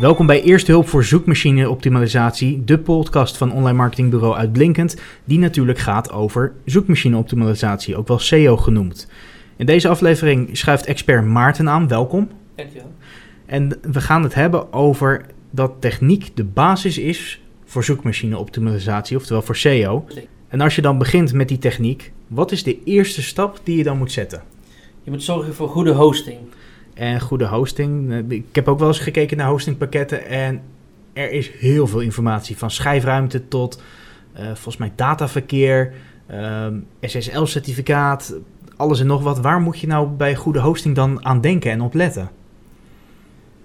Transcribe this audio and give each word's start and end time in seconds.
Welkom 0.00 0.26
bij 0.26 0.42
Eerste 0.42 0.70
Hulp 0.70 0.88
voor 0.88 1.04
Zoekmachine 1.04 1.70
Optimalisatie, 1.70 2.64
de 2.64 2.78
podcast 2.78 3.36
van 3.36 3.52
online 3.52 3.76
marketingbureau 3.76 4.36
Uitblinkend, 4.36 4.96
die 5.24 5.38
natuurlijk 5.38 5.78
gaat 5.78 6.12
over 6.12 6.52
zoekmachine 6.64 7.16
optimalisatie, 7.16 7.96
ook 7.96 8.08
wel 8.08 8.18
SEO 8.18 8.56
genoemd. 8.56 9.08
In 9.56 9.66
deze 9.66 9.88
aflevering 9.88 10.56
schuift 10.56 10.86
expert 10.86 11.24
Maarten 11.24 11.68
aan, 11.68 11.88
welkom. 11.88 12.28
Dankjewel. 12.54 12.92
En 13.46 13.78
we 13.82 14.00
gaan 14.00 14.22
het 14.22 14.34
hebben 14.34 14.72
over 14.72 15.26
dat 15.50 15.72
techniek 15.78 16.36
de 16.36 16.44
basis 16.44 16.98
is 16.98 17.40
voor 17.64 17.84
zoekmachine 17.84 18.38
optimalisatie, 18.38 19.16
oftewel 19.16 19.42
voor 19.42 19.56
SEO. 19.56 20.06
En 20.48 20.60
als 20.60 20.74
je 20.74 20.82
dan 20.82 20.98
begint 20.98 21.32
met 21.32 21.48
die 21.48 21.58
techniek, 21.58 22.12
wat 22.26 22.52
is 22.52 22.62
de 22.62 22.82
eerste 22.84 23.22
stap 23.22 23.60
die 23.62 23.76
je 23.76 23.84
dan 23.84 23.98
moet 23.98 24.12
zetten? 24.12 24.42
Je 25.02 25.10
moet 25.10 25.22
zorgen 25.22 25.54
voor 25.54 25.68
goede 25.68 25.92
hosting. 25.92 26.38
En 27.00 27.20
goede 27.20 27.46
hosting. 27.46 28.12
Eh, 28.12 28.18
Ik 28.28 28.54
heb 28.54 28.68
ook 28.68 28.78
wel 28.78 28.88
eens 28.88 28.98
gekeken 28.98 29.36
naar 29.36 29.48
hostingpakketten 29.48 30.26
en 30.26 30.62
er 31.12 31.32
is 31.32 31.50
heel 31.50 31.86
veel 31.86 32.00
informatie. 32.00 32.58
Van 32.58 32.70
schijfruimte 32.70 33.48
tot 33.48 33.82
eh, 34.32 34.44
volgens 34.44 34.76
mij 34.76 34.92
dataverkeer, 34.94 35.92
ehm, 36.26 36.78
SSL-certificaat, 37.00 38.34
alles 38.76 39.00
en 39.00 39.06
nog 39.06 39.22
wat. 39.22 39.40
Waar 39.40 39.60
moet 39.60 39.78
je 39.78 39.86
nou 39.86 40.08
bij 40.08 40.34
goede 40.34 40.60
hosting 40.60 40.94
dan 40.94 41.24
aan 41.24 41.40
denken 41.40 41.70
en 41.70 41.80
op 41.80 41.94
letten? 41.94 42.30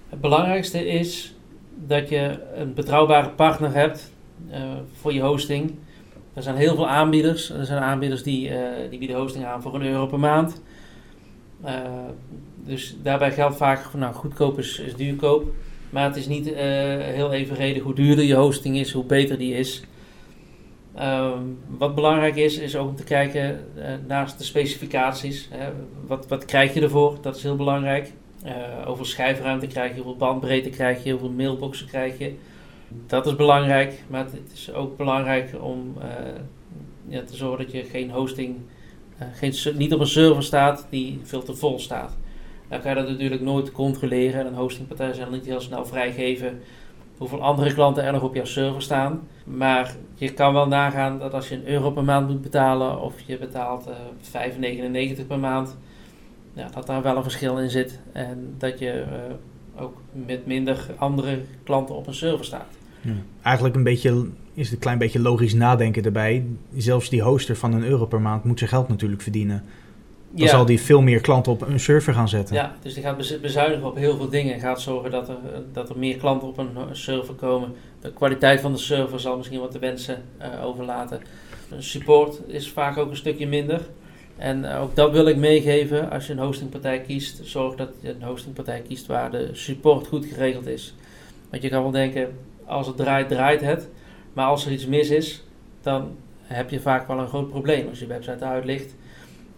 Het 0.10 0.22
belangrijkste 0.22 0.88
is 0.88 1.36
dat 1.76 2.10
je 2.10 2.40
een 2.56 2.74
betrouwbare 2.74 3.30
partner 3.30 3.74
hebt 3.74 4.12
eh, 4.50 4.62
voor 5.00 5.14
je 5.14 5.22
hosting. 5.22 5.74
Er 6.34 6.44
zijn 6.44 6.56
heel 6.56 6.76
veel 6.76 6.90
aanbieders. 6.90 7.50
Er 7.50 7.66
zijn 7.66 7.84
aanbieders 7.84 8.24
die, 8.24 8.50
eh, 8.50 8.90
die 8.90 9.00
bieden 9.00 9.18
hosting 9.18 9.46
aan 9.46 9.62
voor 9.62 9.76
een 9.76 9.86
euro 9.86 10.06
per 10.06 10.20
maand. 10.20 10.62
Dus 12.66 12.96
daarbij 13.04 13.32
geldt 13.32 13.58
vaak, 13.58 13.80
van, 13.80 14.00
nou 14.00 14.14
goedkoop 14.14 14.58
is, 14.58 14.82
duurkoop. 14.98 15.54
Maar 15.90 16.04
het 16.04 16.16
is 16.16 16.28
niet 16.28 16.54
eh, 16.54 16.64
heel 16.98 17.34
evenredig 17.34 17.84
hoe 17.84 17.96
duurder 17.96 18.24
je 18.24 18.36
hosting 18.36 18.78
is, 18.78 18.92
hoe 18.92 19.04
beter 19.04 19.38
die 19.38 19.54
is. 19.54 19.84
Ehm, 20.96 21.42
wat 21.68 21.96
belangrijk 21.96 22.36
is, 22.36 22.58
is 22.58 22.76
ook 22.76 22.90
om 22.90 22.96
te 22.96 23.04
kijken 23.04 23.66
eh, 23.76 23.94
naast 24.08 24.38
de 24.38 24.44
specificaties. 24.44 25.48
Hè, 25.52 25.70
wat, 26.08 26.28
wat 26.28 26.46
krijg 26.46 26.74
je 26.74 26.82
ervoor? 26.82 27.18
Dat 27.22 27.36
is 27.36 27.44
heel 27.44 27.56
belangrijk. 27.56 28.12
Eh, 28.44 28.54
hoeveel 28.86 29.06
schijfruimte 29.06 29.68
krijg 29.68 29.90
je, 29.90 29.96
hoeveel 29.96 30.18
bandbreedte 30.18 30.70
krijg 30.70 31.04
je, 31.04 31.12
hoeveel 31.12 31.30
mailboxen 31.30 31.88
krijg 31.88 32.18
je. 32.18 32.34
Dat 33.08 33.26
is 33.26 33.36
belangrijk, 33.36 34.04
maar 34.08 34.26
het 34.26 34.52
is 34.54 34.74
ook 34.74 34.98
belangrijk 34.98 35.56
om 35.62 35.94
ja, 37.08 37.24
te 37.24 37.36
zorgen 37.36 37.66
dat 37.66 37.74
je 37.74 37.84
geen 37.84 38.12
hosting, 38.12 38.56
geen, 39.34 39.54
niet 39.78 39.94
op 39.94 40.00
een 40.00 40.08
server 40.08 40.44
staat 40.44 40.88
die 40.90 41.20
veel 41.24 41.44
te 41.44 41.56
vol 41.56 41.80
staat. 41.80 42.18
Dan 42.70 42.82
kan 42.82 42.90
je 42.90 42.98
dat 42.98 43.10
natuurlijk 43.10 43.42
nooit 43.42 43.72
controleren 43.72 44.40
en 44.40 44.46
een 44.46 44.54
hostingpartij 44.54 45.14
zal 45.14 45.30
niet 45.30 45.46
heel 45.46 45.62
snel 45.62 45.86
vrijgeven 45.86 46.60
hoeveel 47.18 47.44
andere 47.44 47.74
klanten 47.74 48.04
er 48.04 48.12
nog 48.12 48.24
op 48.24 48.36
jouw 48.36 48.46
server 48.46 48.82
staan. 48.82 49.28
Maar 49.44 49.96
je 50.16 50.34
kan 50.34 50.54
wel 50.54 50.68
nagaan 50.68 51.20
dat 51.20 51.34
als 51.34 51.50
je 51.50 51.56
een 51.56 51.68
euro 51.68 51.92
per 51.92 52.04
maand 52.04 52.28
moet 52.28 52.42
betalen 52.42 53.02
of 53.02 53.14
je 53.26 53.38
betaalt 53.38 53.88
eh 53.88 55.16
5,99 55.18 55.28
per 55.28 55.40
maand, 55.40 55.78
ja, 56.54 56.68
dat 56.74 56.88
daar 56.88 57.02
wel 57.02 57.18
een 57.18 57.24
verschil 57.24 57.60
in 57.60 57.70
zit. 57.70 58.00
En 58.12 58.56
dat 58.58 58.80
je 58.80 58.92
eh, 58.92 59.84
ook 59.84 60.02
met 60.26 60.46
minder 60.46 60.86
andere 60.98 61.42
klanten 61.64 61.96
op 61.96 62.08
een 62.08 62.14
server 62.14 62.46
staat. 62.46 62.78
Eigenlijk 63.42 63.76
een 63.76 63.84
beetje, 63.84 64.28
is 64.54 64.66
het 64.66 64.74
een 64.74 64.80
klein 64.80 64.98
beetje 64.98 65.20
logisch 65.20 65.54
nadenken 65.54 66.04
erbij. 66.04 66.46
Zelfs 66.78 67.10
die 67.10 67.22
hoster 67.22 67.56
van 67.56 67.74
een 67.74 67.84
euro 67.84 68.06
per 68.06 68.22
maand 68.22 68.44
moet 68.44 68.58
zijn 68.58 68.70
geld 68.70 68.88
natuurlijk 68.88 69.22
verdienen. 69.22 69.64
Dan 70.36 70.48
zal 70.48 70.66
die 70.66 70.82
veel 70.82 71.02
meer 71.02 71.22
klanten 71.22 71.52
op 71.52 71.62
een 71.62 71.80
server 71.80 72.14
gaan 72.14 72.30
zetten. 72.30 72.56
Ja, 72.56 72.76
dus 72.82 72.94
die 72.94 73.04
gaat 73.04 73.18
bezu- 73.18 73.40
bezuinigen 73.40 73.88
op 73.88 73.96
heel 73.96 74.18
veel 74.18 74.30
dingen. 74.30 74.54
En 74.54 74.60
gaat 74.60 74.82
zorgen 74.82 75.12
dat 75.12 75.30
er, 75.30 75.38
dat 75.74 75.90
er 75.90 75.98
meer 75.98 76.18
klanten 76.18 76.48
op 76.48 76.58
een 76.58 76.70
eh, 76.76 76.84
server 76.92 77.34
komen. 77.34 77.74
De 78.02 78.14
kwaliteit 78.14 78.62
van 78.62 78.72
de 78.72 78.78
server 78.78 79.20
zal 79.20 79.38
misschien 79.38 79.60
wat 79.60 79.72
te 79.72 79.80
wensen 79.80 80.24
eh, 80.38 80.66
overlaten. 80.66 81.22
Support 81.78 82.40
is 82.48 82.72
vaak 82.72 82.98
ook 82.98 83.10
een 83.10 83.16
stukje 83.16 83.48
minder. 83.48 83.82
En 84.38 84.72
eh, 84.74 84.82
ook 84.82 84.96
dat 84.96 85.12
wil 85.12 85.28
ik 85.28 85.38
meegeven. 85.38 86.12
Als 86.12 86.28
je 86.28 86.34
een 86.34 86.40
hostingpartij 86.40 87.02
kiest, 87.02 87.40
zorg 87.44 87.76
dat 87.76 87.90
je 88.00 88.10
een 88.10 88.28
hostingpartij 88.28 88.82
kiest 88.88 89.06
waar 89.06 89.32
de 89.32 89.50
support 89.52 90.08
goed 90.08 90.26
geregeld 90.26 90.68
is. 90.68 90.96
Want 91.50 91.64
je 91.64 91.70
kan 91.70 91.82
wel 91.82 91.92
denken, 91.92 92.38
als 92.66 92.88
het 92.88 92.98
draait, 92.98 93.28
draait 93.28 93.62
het. 93.62 93.90
Maar 94.34 94.46
als 94.46 94.66
er 94.66 94.72
iets 94.72 94.86
mis 94.86 95.10
is, 95.10 95.44
dan 95.82 96.16
heb 96.42 96.70
je 96.70 96.80
vaak 96.80 97.08
wel 97.08 97.20
een 97.20 97.28
groot 97.28 97.50
probleem 97.50 97.88
als 97.90 98.00
je 98.00 98.08
website 98.08 98.38
eruit 98.40 98.66
ligt. 98.66 98.96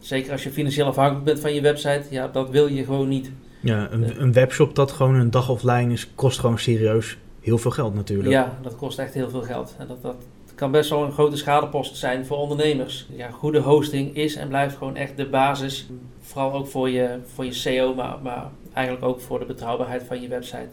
Zeker 0.07 0.31
als 0.31 0.44
je 0.44 0.51
financieel 0.51 0.88
afhankelijk 0.88 1.25
bent 1.25 1.40
van 1.40 1.53
je 1.53 1.62
website, 1.62 2.03
ja, 2.09 2.28
dat 2.28 2.50
wil 2.50 2.68
je 2.68 2.84
gewoon 2.84 3.07
niet. 3.07 3.31
Ja, 3.59 3.88
een, 3.91 4.22
een 4.22 4.34
webshop 4.34 4.75
dat 4.75 4.91
gewoon 4.91 5.16
een 5.16 5.31
dag 5.31 5.50
offline 5.50 5.94
is, 5.94 6.07
kost 6.16 6.40
gewoon 6.40 6.59
serieus 6.59 7.18
heel 7.41 7.57
veel 7.57 7.72
geld 7.72 7.94
natuurlijk. 7.94 8.29
Ja, 8.29 8.57
dat 8.62 8.75
kost 8.75 9.00
echt 9.00 9.13
heel 9.13 9.29
veel 9.29 9.41
geld. 9.41 9.75
En 9.78 9.88
dat, 9.88 10.01
dat 10.01 10.16
kan 10.56 10.72
best 10.72 10.90
wel 10.90 11.03
een 11.03 11.12
grote 11.12 11.38
schadepost 11.38 11.97
zijn 11.97 12.25
voor 12.25 12.38
ondernemers. 12.38 13.07
Ja, 13.16 13.29
goede 13.29 13.59
hosting 13.59 14.16
is 14.16 14.35
en 14.35 14.47
blijft 14.47 14.78
gewoon 14.78 14.95
echt 14.95 15.18
de 15.18 15.25
basis. 15.25 15.90
Vooral 16.19 16.53
ook 16.53 16.68
voor 16.68 16.89
je, 16.89 17.19
voor 17.34 17.45
je 17.45 17.53
SEO, 17.53 17.94
maar, 17.94 18.16
maar 18.24 18.50
eigenlijk 18.74 19.06
ook 19.06 19.22
voor 19.22 19.39
de 19.39 19.45
betrouwbaarheid 19.45 20.03
van 20.03 20.22
je 20.22 20.28
website. 20.28 20.69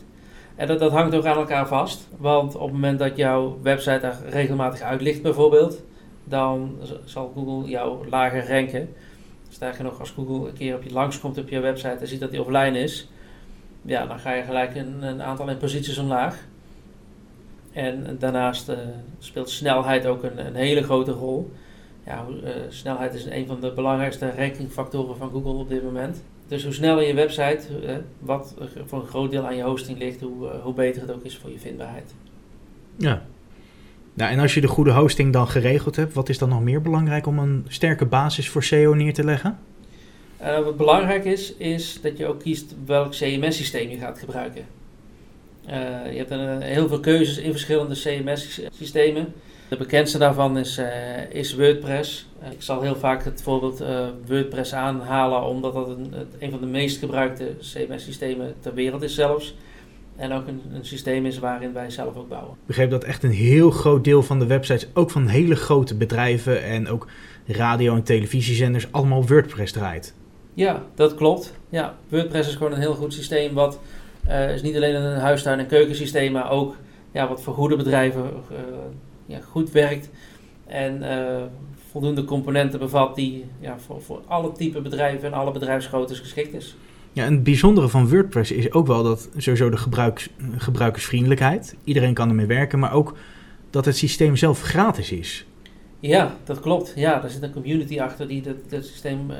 En 0.54 0.66
dat, 0.66 0.78
dat 0.78 0.92
hangt 0.92 1.14
ook 1.14 1.24
aan 1.24 1.36
elkaar 1.36 1.68
vast. 1.68 2.08
Want 2.18 2.54
op 2.54 2.62
het 2.62 2.72
moment 2.72 2.98
dat 2.98 3.16
jouw 3.16 3.58
website 3.62 3.98
daar 4.00 4.18
regelmatig 4.28 4.80
uit 4.80 5.00
ligt 5.00 5.22
bijvoorbeeld, 5.22 5.82
dan 6.24 6.76
zal 7.04 7.32
Google 7.34 7.70
jou 7.70 8.08
lager 8.08 8.48
ranken. 8.48 8.88
Sterker 9.54 9.84
nog, 9.84 10.00
als 10.00 10.10
Google 10.10 10.48
een 10.48 10.54
keer 10.54 10.76
op 10.76 10.82
je 10.82 10.92
langskomt 10.92 11.38
op 11.38 11.48
je 11.48 11.60
website 11.60 11.88
en 11.88 12.08
ziet 12.08 12.20
dat 12.20 12.30
die 12.30 12.40
offline 12.40 12.78
is, 12.78 13.08
ja, 13.82 14.06
dan 14.06 14.18
ga 14.18 14.32
je 14.32 14.42
gelijk 14.42 14.74
een, 14.74 15.02
een 15.02 15.22
aantal 15.22 15.48
in 15.48 15.56
posities 15.56 15.98
omlaag. 15.98 16.46
En 17.72 18.16
daarnaast 18.18 18.68
eh, 18.68 18.78
speelt 19.18 19.50
snelheid 19.50 20.06
ook 20.06 20.22
een, 20.22 20.46
een 20.46 20.54
hele 20.54 20.82
grote 20.82 21.10
rol. 21.10 21.50
Ja, 22.06 22.26
eh, 22.44 22.50
snelheid 22.68 23.14
is 23.14 23.24
een 23.24 23.46
van 23.46 23.60
de 23.60 23.72
belangrijkste 23.72 24.30
rankingfactoren 24.36 25.16
van 25.16 25.30
Google 25.30 25.52
op 25.52 25.68
dit 25.68 25.82
moment. 25.82 26.22
Dus 26.48 26.64
hoe 26.64 26.72
sneller 26.72 27.06
je 27.06 27.14
website, 27.14 27.86
eh, 27.86 27.96
wat 28.18 28.54
voor 28.84 29.00
een 29.00 29.08
groot 29.08 29.30
deel 29.30 29.46
aan 29.46 29.56
je 29.56 29.62
hosting 29.62 29.98
ligt, 29.98 30.20
hoe, 30.20 30.48
hoe 30.48 30.74
beter 30.74 31.02
het 31.02 31.10
ook 31.10 31.24
is 31.24 31.36
voor 31.36 31.50
je 31.50 31.58
vindbaarheid. 31.58 32.14
Ja. 32.96 33.22
Nou, 34.14 34.32
en 34.32 34.38
als 34.38 34.54
je 34.54 34.60
de 34.60 34.68
goede 34.68 34.92
hosting 34.92 35.32
dan 35.32 35.48
geregeld 35.48 35.96
hebt, 35.96 36.14
wat 36.14 36.28
is 36.28 36.38
dan 36.38 36.48
nog 36.48 36.62
meer 36.62 36.82
belangrijk 36.82 37.26
om 37.26 37.38
een 37.38 37.64
sterke 37.68 38.06
basis 38.06 38.48
voor 38.48 38.62
SEO 38.62 38.94
neer 38.94 39.14
te 39.14 39.24
leggen? 39.24 39.58
Eh, 40.36 40.60
wat 40.60 40.76
belangrijk 40.76 41.24
is, 41.24 41.54
is 41.56 41.98
dat 42.02 42.18
je 42.18 42.26
ook 42.26 42.40
kiest 42.40 42.74
welk 42.86 43.10
CMS-systeem 43.10 43.90
je 43.90 43.96
gaat 43.96 44.18
gebruiken. 44.18 44.66
Eh, 45.66 45.76
je 46.12 46.18
hebt 46.18 46.30
een, 46.30 46.62
heel 46.62 46.88
veel 46.88 47.00
keuzes 47.00 47.38
in 47.38 47.50
verschillende 47.50 47.94
CMS-systemen. 47.94 49.32
De 49.68 49.76
bekendste 49.76 50.18
daarvan 50.18 50.58
is, 50.58 50.78
eh, 50.78 51.30
is 51.30 51.54
WordPress. 51.54 52.26
Eh, 52.40 52.50
ik 52.50 52.62
zal 52.62 52.82
heel 52.82 52.96
vaak 52.96 53.24
het 53.24 53.42
voorbeeld 53.42 53.80
eh, 53.80 54.06
WordPress 54.26 54.72
aanhalen, 54.72 55.42
omdat 55.42 55.74
dat 55.74 55.88
een, 55.88 56.14
een 56.38 56.50
van 56.50 56.60
de 56.60 56.66
meest 56.66 56.98
gebruikte 56.98 57.54
CMS-systemen 57.60 58.54
ter 58.60 58.74
wereld 58.74 59.02
is 59.02 59.14
zelfs. 59.14 59.54
En 60.16 60.32
ook 60.32 60.46
een, 60.46 60.62
een 60.72 60.84
systeem 60.84 61.26
is 61.26 61.38
waarin 61.38 61.72
wij 61.72 61.90
zelf 61.90 62.16
ook 62.16 62.28
bouwen. 62.28 62.52
Ik 62.52 62.66
begreep 62.66 62.90
dat 62.90 63.04
echt 63.04 63.22
een 63.22 63.30
heel 63.30 63.70
groot 63.70 64.04
deel 64.04 64.22
van 64.22 64.38
de 64.38 64.46
websites, 64.46 64.86
ook 64.94 65.10
van 65.10 65.26
hele 65.26 65.56
grote 65.56 65.96
bedrijven 65.96 66.64
en 66.64 66.88
ook 66.88 67.06
radio- 67.46 67.94
en 67.94 68.02
televisiezenders, 68.02 68.92
allemaal 68.92 69.26
WordPress 69.26 69.72
draait. 69.72 70.14
Ja, 70.54 70.82
dat 70.94 71.14
klopt. 71.14 71.54
Ja, 71.68 71.94
WordPress 72.08 72.48
is 72.48 72.54
gewoon 72.54 72.72
een 72.72 72.80
heel 72.80 72.94
goed 72.94 73.12
systeem. 73.12 73.54
Wat 73.54 73.80
eh, 74.26 74.54
is 74.54 74.62
niet 74.62 74.76
alleen 74.76 74.94
een 74.94 75.18
huistuin- 75.18 75.58
en 75.58 75.66
keukensysteem, 75.66 76.32
maar 76.32 76.50
ook 76.50 76.76
ja, 77.12 77.28
wat 77.28 77.42
voor 77.42 77.54
goede 77.54 77.76
bedrijven 77.76 78.22
eh, 78.50 78.56
ja, 79.26 79.40
goed 79.40 79.70
werkt. 79.70 80.10
En 80.66 81.02
eh, 81.02 81.42
voldoende 81.90 82.24
componenten 82.24 82.78
bevat 82.78 83.14
die 83.14 83.44
ja, 83.60 83.78
voor, 83.78 84.02
voor 84.02 84.20
alle 84.26 84.52
type 84.52 84.80
bedrijven 84.80 85.28
en 85.28 85.38
alle 85.38 85.52
bedrijfsgroottes 85.52 86.18
geschikt 86.18 86.54
is. 86.54 86.76
Ja, 87.14 87.24
en 87.24 87.32
het 87.32 87.42
bijzondere 87.42 87.88
van 87.88 88.08
WordPress 88.08 88.50
is 88.50 88.72
ook 88.72 88.86
wel 88.86 89.02
dat 89.02 89.28
sowieso 89.36 89.70
de 89.70 89.76
gebruiks, 89.76 90.28
gebruikersvriendelijkheid, 90.56 91.76
iedereen 91.84 92.14
kan 92.14 92.28
ermee 92.28 92.46
werken, 92.46 92.78
maar 92.78 92.92
ook 92.92 93.16
dat 93.70 93.84
het 93.84 93.96
systeem 93.96 94.36
zelf 94.36 94.60
gratis 94.62 95.12
is. 95.12 95.46
Ja, 96.00 96.36
dat 96.44 96.60
klopt. 96.60 96.92
Ja, 96.96 97.22
er 97.22 97.30
zit 97.30 97.42
een 97.42 97.52
community 97.52 98.00
achter 98.00 98.28
die 98.28 98.42
dit 98.68 98.86
systeem 98.86 99.30
eh, 99.30 99.36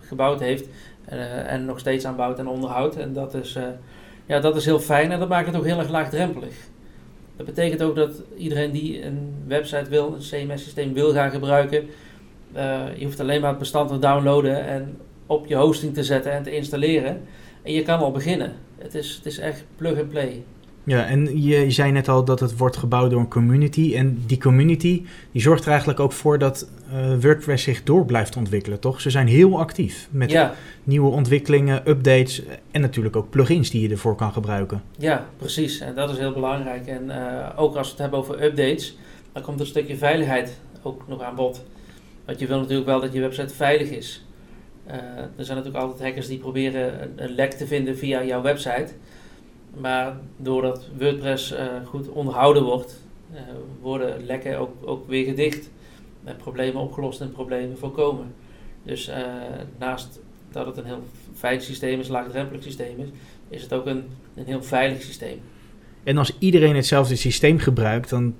gebouwd 0.00 0.40
heeft 0.40 0.68
eh, 1.04 1.52
en 1.52 1.64
nog 1.64 1.78
steeds 1.78 2.04
aanbouwt 2.04 2.38
en 2.38 2.46
onderhoudt. 2.46 2.96
En 2.96 3.12
dat 3.12 3.34
is, 3.34 3.54
eh, 3.54 3.62
ja, 4.26 4.40
dat 4.40 4.56
is 4.56 4.64
heel 4.64 4.80
fijn 4.80 5.12
en 5.12 5.18
dat 5.18 5.28
maakt 5.28 5.46
het 5.46 5.56
ook 5.56 5.64
heel 5.64 5.78
erg 5.78 5.90
laagdrempelig. 5.90 6.54
Dat 7.36 7.46
betekent 7.46 7.82
ook 7.82 7.96
dat 7.96 8.22
iedereen 8.36 8.70
die 8.70 9.04
een 9.04 9.34
website 9.46 9.90
wil, 9.90 10.14
een 10.14 10.46
CMS-systeem 10.46 10.92
wil 10.92 11.12
gaan 11.12 11.30
gebruiken, 11.30 11.86
je 12.96 13.04
hoeft 13.04 13.20
alleen 13.20 13.40
maar 13.40 13.50
het 13.50 13.58
bestand 13.58 13.88
te 13.88 13.98
downloaden 13.98 14.66
en 14.66 14.96
op 15.30 15.46
je 15.46 15.54
hosting 15.54 15.94
te 15.94 16.04
zetten 16.04 16.32
en 16.32 16.42
te 16.42 16.56
installeren. 16.56 17.20
En 17.62 17.72
je 17.72 17.82
kan 17.82 17.98
al 17.98 18.10
beginnen. 18.10 18.52
Het 18.78 18.94
is, 18.94 19.14
het 19.14 19.26
is 19.26 19.38
echt 19.38 19.64
plug 19.76 19.98
and 19.98 20.08
play. 20.08 20.42
Ja, 20.84 21.06
en 21.06 21.42
je 21.42 21.70
zei 21.70 21.92
net 21.92 22.08
al 22.08 22.24
dat 22.24 22.40
het 22.40 22.56
wordt 22.56 22.76
gebouwd 22.76 23.10
door 23.10 23.20
een 23.20 23.28
community. 23.28 23.94
En 23.96 24.22
die 24.26 24.38
community 24.38 25.04
die 25.32 25.42
zorgt 25.42 25.62
er 25.64 25.68
eigenlijk 25.68 26.00
ook 26.00 26.12
voor 26.12 26.38
dat 26.38 26.68
uh, 26.92 27.14
WordPress 27.20 27.64
zich 27.64 27.82
door 27.82 28.04
blijft 28.04 28.36
ontwikkelen, 28.36 28.80
toch? 28.80 29.00
Ze 29.00 29.10
zijn 29.10 29.26
heel 29.26 29.58
actief 29.58 30.08
met 30.10 30.30
Ja, 30.30 30.54
nieuwe 30.84 31.10
ontwikkelingen, 31.10 31.88
updates 31.88 32.42
en 32.70 32.80
natuurlijk 32.80 33.16
ook 33.16 33.30
plugins 33.30 33.70
die 33.70 33.82
je 33.82 33.88
ervoor 33.88 34.16
kan 34.16 34.32
gebruiken. 34.32 34.82
ja, 34.98 35.26
precies. 35.36 35.80
En 35.80 35.94
dat 35.94 36.10
is 36.10 36.18
heel 36.18 36.32
belangrijk. 36.32 36.86
En 36.86 37.10
eh, 37.10 37.48
ook 37.56 37.76
als 37.76 37.86
we 37.86 37.90
het 37.92 38.00
hebben 38.00 38.18
over 38.18 38.44
updates, 38.44 38.96
dan 39.32 39.42
komt 39.42 39.56
er 39.56 39.62
een 39.64 39.70
stukje 39.70 39.96
veiligheid 39.96 40.58
ook 40.82 41.08
nog 41.08 41.22
aan 41.22 41.34
bod. 41.34 41.64
Want 42.24 42.38
je 42.38 42.46
wil 42.46 42.58
natuurlijk 42.58 42.86
wel 42.86 43.00
dat 43.00 43.12
je 43.12 43.20
website 43.20 43.54
veilig 43.54 43.90
is. 43.90 44.24
Eh, 44.90 44.96
er 45.36 45.44
zijn 45.44 45.56
natuurlijk 45.56 45.84
altijd 45.84 46.02
hackers 46.02 46.26
die 46.26 46.38
proberen 46.38 47.12
een, 47.16 47.34
lek 47.34 47.52
te 47.52 47.66
vinden 47.66 47.96
via 47.96 48.24
jouw 48.24 48.42
website. 48.42 48.92
Maar 49.80 50.16
doordat 50.36 50.88
WordPress 50.98 51.52
eh, 51.52 51.66
goed 51.84 52.08
onderhouden 52.08 52.62
wordt, 52.62 53.04
eh, 53.32 53.40
worden 53.80 54.24
lekken 54.24 54.58
ook, 54.58 54.70
ook 54.80 55.08
weer 55.08 55.24
gedicht. 55.24 55.70
En 56.24 56.36
problemen 56.36 56.82
opgelost 56.82 57.20
en 57.20 57.32
problemen 57.32 57.78
voorkomen. 57.78 58.34
Dus 58.82 59.10
naast 59.78 60.20
dat 60.52 60.66
het 60.66 60.76
een 60.76 60.84
heel 60.84 61.02
veilig 61.32 61.62
systeem 61.62 62.00
is, 62.00 62.08
laagdrempelig 62.08 62.62
systeem 62.62 62.98
is, 62.98 63.08
is 63.48 63.62
het 63.62 63.72
ook 63.72 63.86
een, 63.86 64.04
een 64.34 64.44
heel 64.44 64.62
veilig 64.62 65.02
systeem. 65.02 65.40
En 66.02 66.18
als 66.18 66.36
iedereen 66.38 66.76
hetzelfde 66.76 67.16
systeem 67.16 67.58
gebruikt, 67.58 68.10
dan 68.10 68.34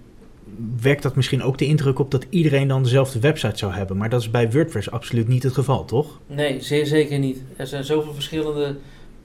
wekt 0.81 1.03
dat 1.03 1.17
misschien 1.17 1.43
ook 1.43 1.59
de 1.59 1.67
indruk 1.67 1.99
op 1.99 2.11
dat 2.11 2.27
iedereen 2.31 2.69
dan 2.69 2.83
dezelfde 2.83 3.21
website 3.21 3.59
zou 3.59 3.73
hebben. 3.73 3.97
Maar 3.97 4.09
dat 4.09 4.21
is 4.21 4.31
bij 4.31 4.51
WordPress 4.51 4.91
absoluut 4.91 5.29
niet 5.29 5.43
het 5.43 5.53
geval, 5.53 5.85
toch? 5.85 6.21
Nee, 6.27 6.61
zeer 6.61 6.87
zeker 6.87 7.19
niet. 7.19 7.43
Er 7.57 7.67
zijn 7.67 7.85
zoveel 7.85 8.15
verschillende 8.15 8.77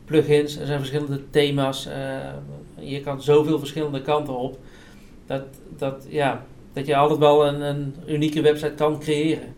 plugins, 0.06 0.58
er 0.58 0.66
zijn 0.66 0.78
verschillende 0.80 1.22
thema's. 1.30 1.86
eh, 1.86 2.18
je 2.80 3.00
kan 3.02 3.22
zoveel 3.22 3.60
verschillende 3.60 4.02
kanten 4.02 4.38
op. 4.38 4.60
Dat, 5.26 5.44
dat, 5.78 6.06
ja, 6.10 6.46
dat 6.74 6.86
je 6.86 6.96
altijd 6.96 7.20
wel 7.20 7.48
een, 7.48 7.62
een 7.62 7.94
unieke 8.08 8.42
website 8.42 8.74
kan 8.74 9.00
creëren. 9.00 9.54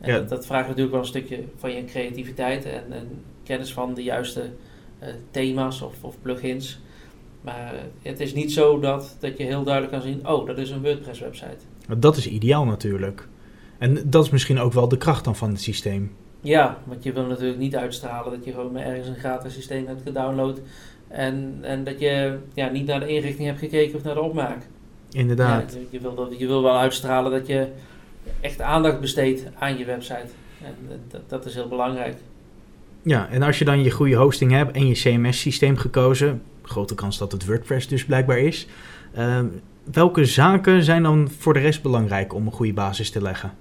En 0.00 0.12
Ja. 0.12 0.18
dat, 0.18 0.28
dat 0.28 0.46
vraagt 0.46 0.66
natuurlijk 0.66 0.92
wel 0.92 1.00
een 1.00 1.06
stukje 1.06 1.44
van 1.56 1.72
je 1.74 1.84
creativiteit 1.84 2.64
en, 2.64 2.82
en 2.90 3.08
kennis 3.44 3.72
van 3.72 3.94
de 3.94 4.02
juiste 4.02 4.42
eh, 4.98 5.08
thema's 5.30 5.80
of, 5.82 5.94
of 6.00 6.16
plugins. 6.22 6.78
Maar 7.40 7.74
het 8.02 8.20
is 8.20 8.34
niet 8.34 8.52
zo 8.52 8.80
dat, 8.80 9.16
dat 9.20 9.38
je 9.38 9.44
heel 9.44 9.62
duidelijk 9.62 9.92
kan 9.92 10.02
zien, 10.02 10.28
oh, 10.28 10.46
dat 10.46 10.58
is 10.58 10.70
een 10.70 10.82
WordPress 10.82 11.20
website. 11.20 11.64
Want 11.88 12.02
Dat 12.02 12.16
is 12.16 12.28
ideaal 12.28 12.64
natuurlijk. 12.64 13.28
En 13.78 14.02
dat 14.04 14.24
is 14.24 14.30
misschien 14.30 14.58
ook 14.58 14.72
wel 14.72 14.88
de 14.88 14.96
kracht 14.96 15.24
dan 15.24 15.36
van 15.36 15.50
het 15.50 15.60
systeem. 15.60 16.12
Ja, 16.40 16.78
want 16.84 17.02
je 17.02 17.12
wil 17.12 17.26
natuurlijk 17.26 17.58
niet 17.58 17.76
uitstralen 17.76 18.32
dat 18.32 18.44
je 18.44 18.50
gewoon 18.50 18.72
maar 18.72 18.82
ergens 18.82 19.08
een 19.08 19.14
gratis 19.14 19.54
systeem 19.54 19.86
hebt 19.86 20.02
gedownload. 20.02 20.60
En, 21.08 21.58
en 21.62 21.84
dat 21.84 22.00
je 22.00 22.38
ja, 22.54 22.68
niet 22.68 22.86
naar 22.86 23.00
de 23.00 23.06
inrichting 23.06 23.46
hebt 23.46 23.58
gekeken 23.58 23.96
of 23.96 24.02
naar 24.02 24.14
de 24.14 24.20
opmaak. 24.20 24.66
Inderdaad. 25.10 25.72
Ja, 25.72 25.78
je, 25.78 25.86
je 25.90 26.00
wil 26.00 26.14
dat, 26.14 26.38
je 26.38 26.46
wil 26.46 26.62
wel 26.62 26.78
uitstralen 26.78 27.30
dat 27.30 27.46
je 27.46 27.68
echt 28.40 28.60
aandacht 28.60 29.00
besteedt 29.00 29.46
aan 29.58 29.78
je 29.78 29.84
website. 29.84 30.28
En 30.64 30.74
dat, 31.08 31.20
dat 31.26 31.46
is 31.46 31.54
heel 31.54 31.68
belangrijk. 31.68 32.16
Ja, 33.02 33.28
en 33.28 33.42
als 33.42 33.58
je 33.58 33.64
dan 33.64 33.82
je 33.82 33.90
goede 33.90 34.16
hosting 34.16 34.52
hebt 34.52 34.76
en 34.76 34.86
je 34.86 34.94
CMS-systeem 34.94 35.76
gekozen, 35.76 36.42
grote 36.62 36.94
kans 36.94 37.18
dat 37.18 37.32
het 37.32 37.46
WordPress 37.46 37.88
dus 37.88 38.04
blijkbaar 38.04 38.38
is. 38.38 38.66
ehm, 39.14 39.46
welke 39.92 40.24
zaken 40.24 40.82
zijn 40.82 41.02
dan 41.02 41.30
voor 41.38 41.54
de 41.54 41.60
rest 41.60 41.82
belangrijk 41.82 42.34
om 42.34 42.46
een 42.46 42.52
goede 42.52 42.72
basis 42.72 43.10
te 43.10 43.22
leggen? 43.22 43.52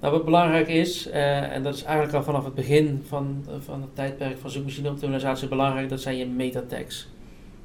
Nou, 0.00 0.12
wat 0.12 0.24
belangrijk 0.24 0.68
is, 0.68 1.08
eh, 1.08 1.52
en 1.52 1.62
dat 1.62 1.74
is 1.74 1.82
eigenlijk 1.82 2.16
al 2.16 2.22
vanaf 2.22 2.44
het 2.44 2.54
begin 2.54 3.02
van, 3.08 3.44
van 3.64 3.80
het 3.80 3.94
tijdperk 3.94 4.38
van 4.38 4.50
zoekmachine-optimalisatie 4.50 5.48
belangrijk, 5.48 5.88
dat 5.88 6.00
zijn 6.00 6.16
je 6.16 6.26
metatags. 6.26 7.08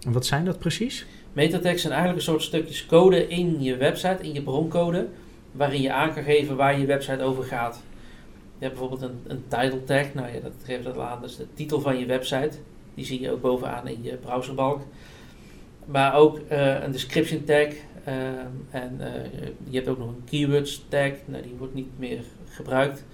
En 0.05 0.11
wat 0.11 0.25
zijn 0.25 0.45
dat 0.45 0.59
precies? 0.59 1.05
Metatags 1.33 1.81
zijn 1.81 1.93
eigenlijk 1.93 2.21
een 2.25 2.31
soort 2.31 2.43
stukjes 2.43 2.85
code 2.85 3.27
in 3.27 3.61
je 3.61 3.77
website, 3.77 4.23
in 4.23 4.33
je 4.33 4.41
broncode, 4.41 5.07
waarin 5.51 5.81
je 5.81 5.93
aan 5.93 6.13
kan 6.13 6.23
geven 6.23 6.55
waar 6.55 6.79
je 6.79 6.85
website 6.85 7.23
over 7.23 7.43
gaat. 7.43 7.83
Je 8.59 8.65
hebt 8.65 8.79
bijvoorbeeld 8.79 9.11
een, 9.11 9.19
een 9.27 9.43
title 9.47 9.83
tag, 9.83 10.13
nou 10.13 10.33
ja, 10.33 10.39
dat 10.39 10.51
geeft 10.63 10.83
dat 10.83 10.97
aan, 10.97 11.21
dat 11.21 11.29
is 11.29 11.35
de 11.35 11.45
titel 11.53 11.81
van 11.81 11.99
je 11.99 12.05
website. 12.05 12.57
Die 12.93 13.05
zie 13.05 13.21
je 13.21 13.31
ook 13.31 13.41
bovenaan 13.41 13.87
in 13.87 14.03
je 14.03 14.15
browserbalk. 14.15 14.81
Maar 15.85 16.15
ook 16.15 16.39
eh, 16.47 16.83
een 16.83 16.91
description 16.91 17.43
tag 17.43 17.67
eh, 18.03 18.15
en 18.69 18.95
eh, 18.99 19.21
je 19.63 19.75
hebt 19.75 19.87
ook 19.87 19.97
nog 19.97 20.07
een 20.07 20.23
keywords 20.29 20.85
tag, 20.87 21.11
nou, 21.25 21.43
die 21.43 21.55
wordt 21.57 21.73
niet 21.73 21.99
meer 21.99 22.19
gebruikt. 22.49 23.05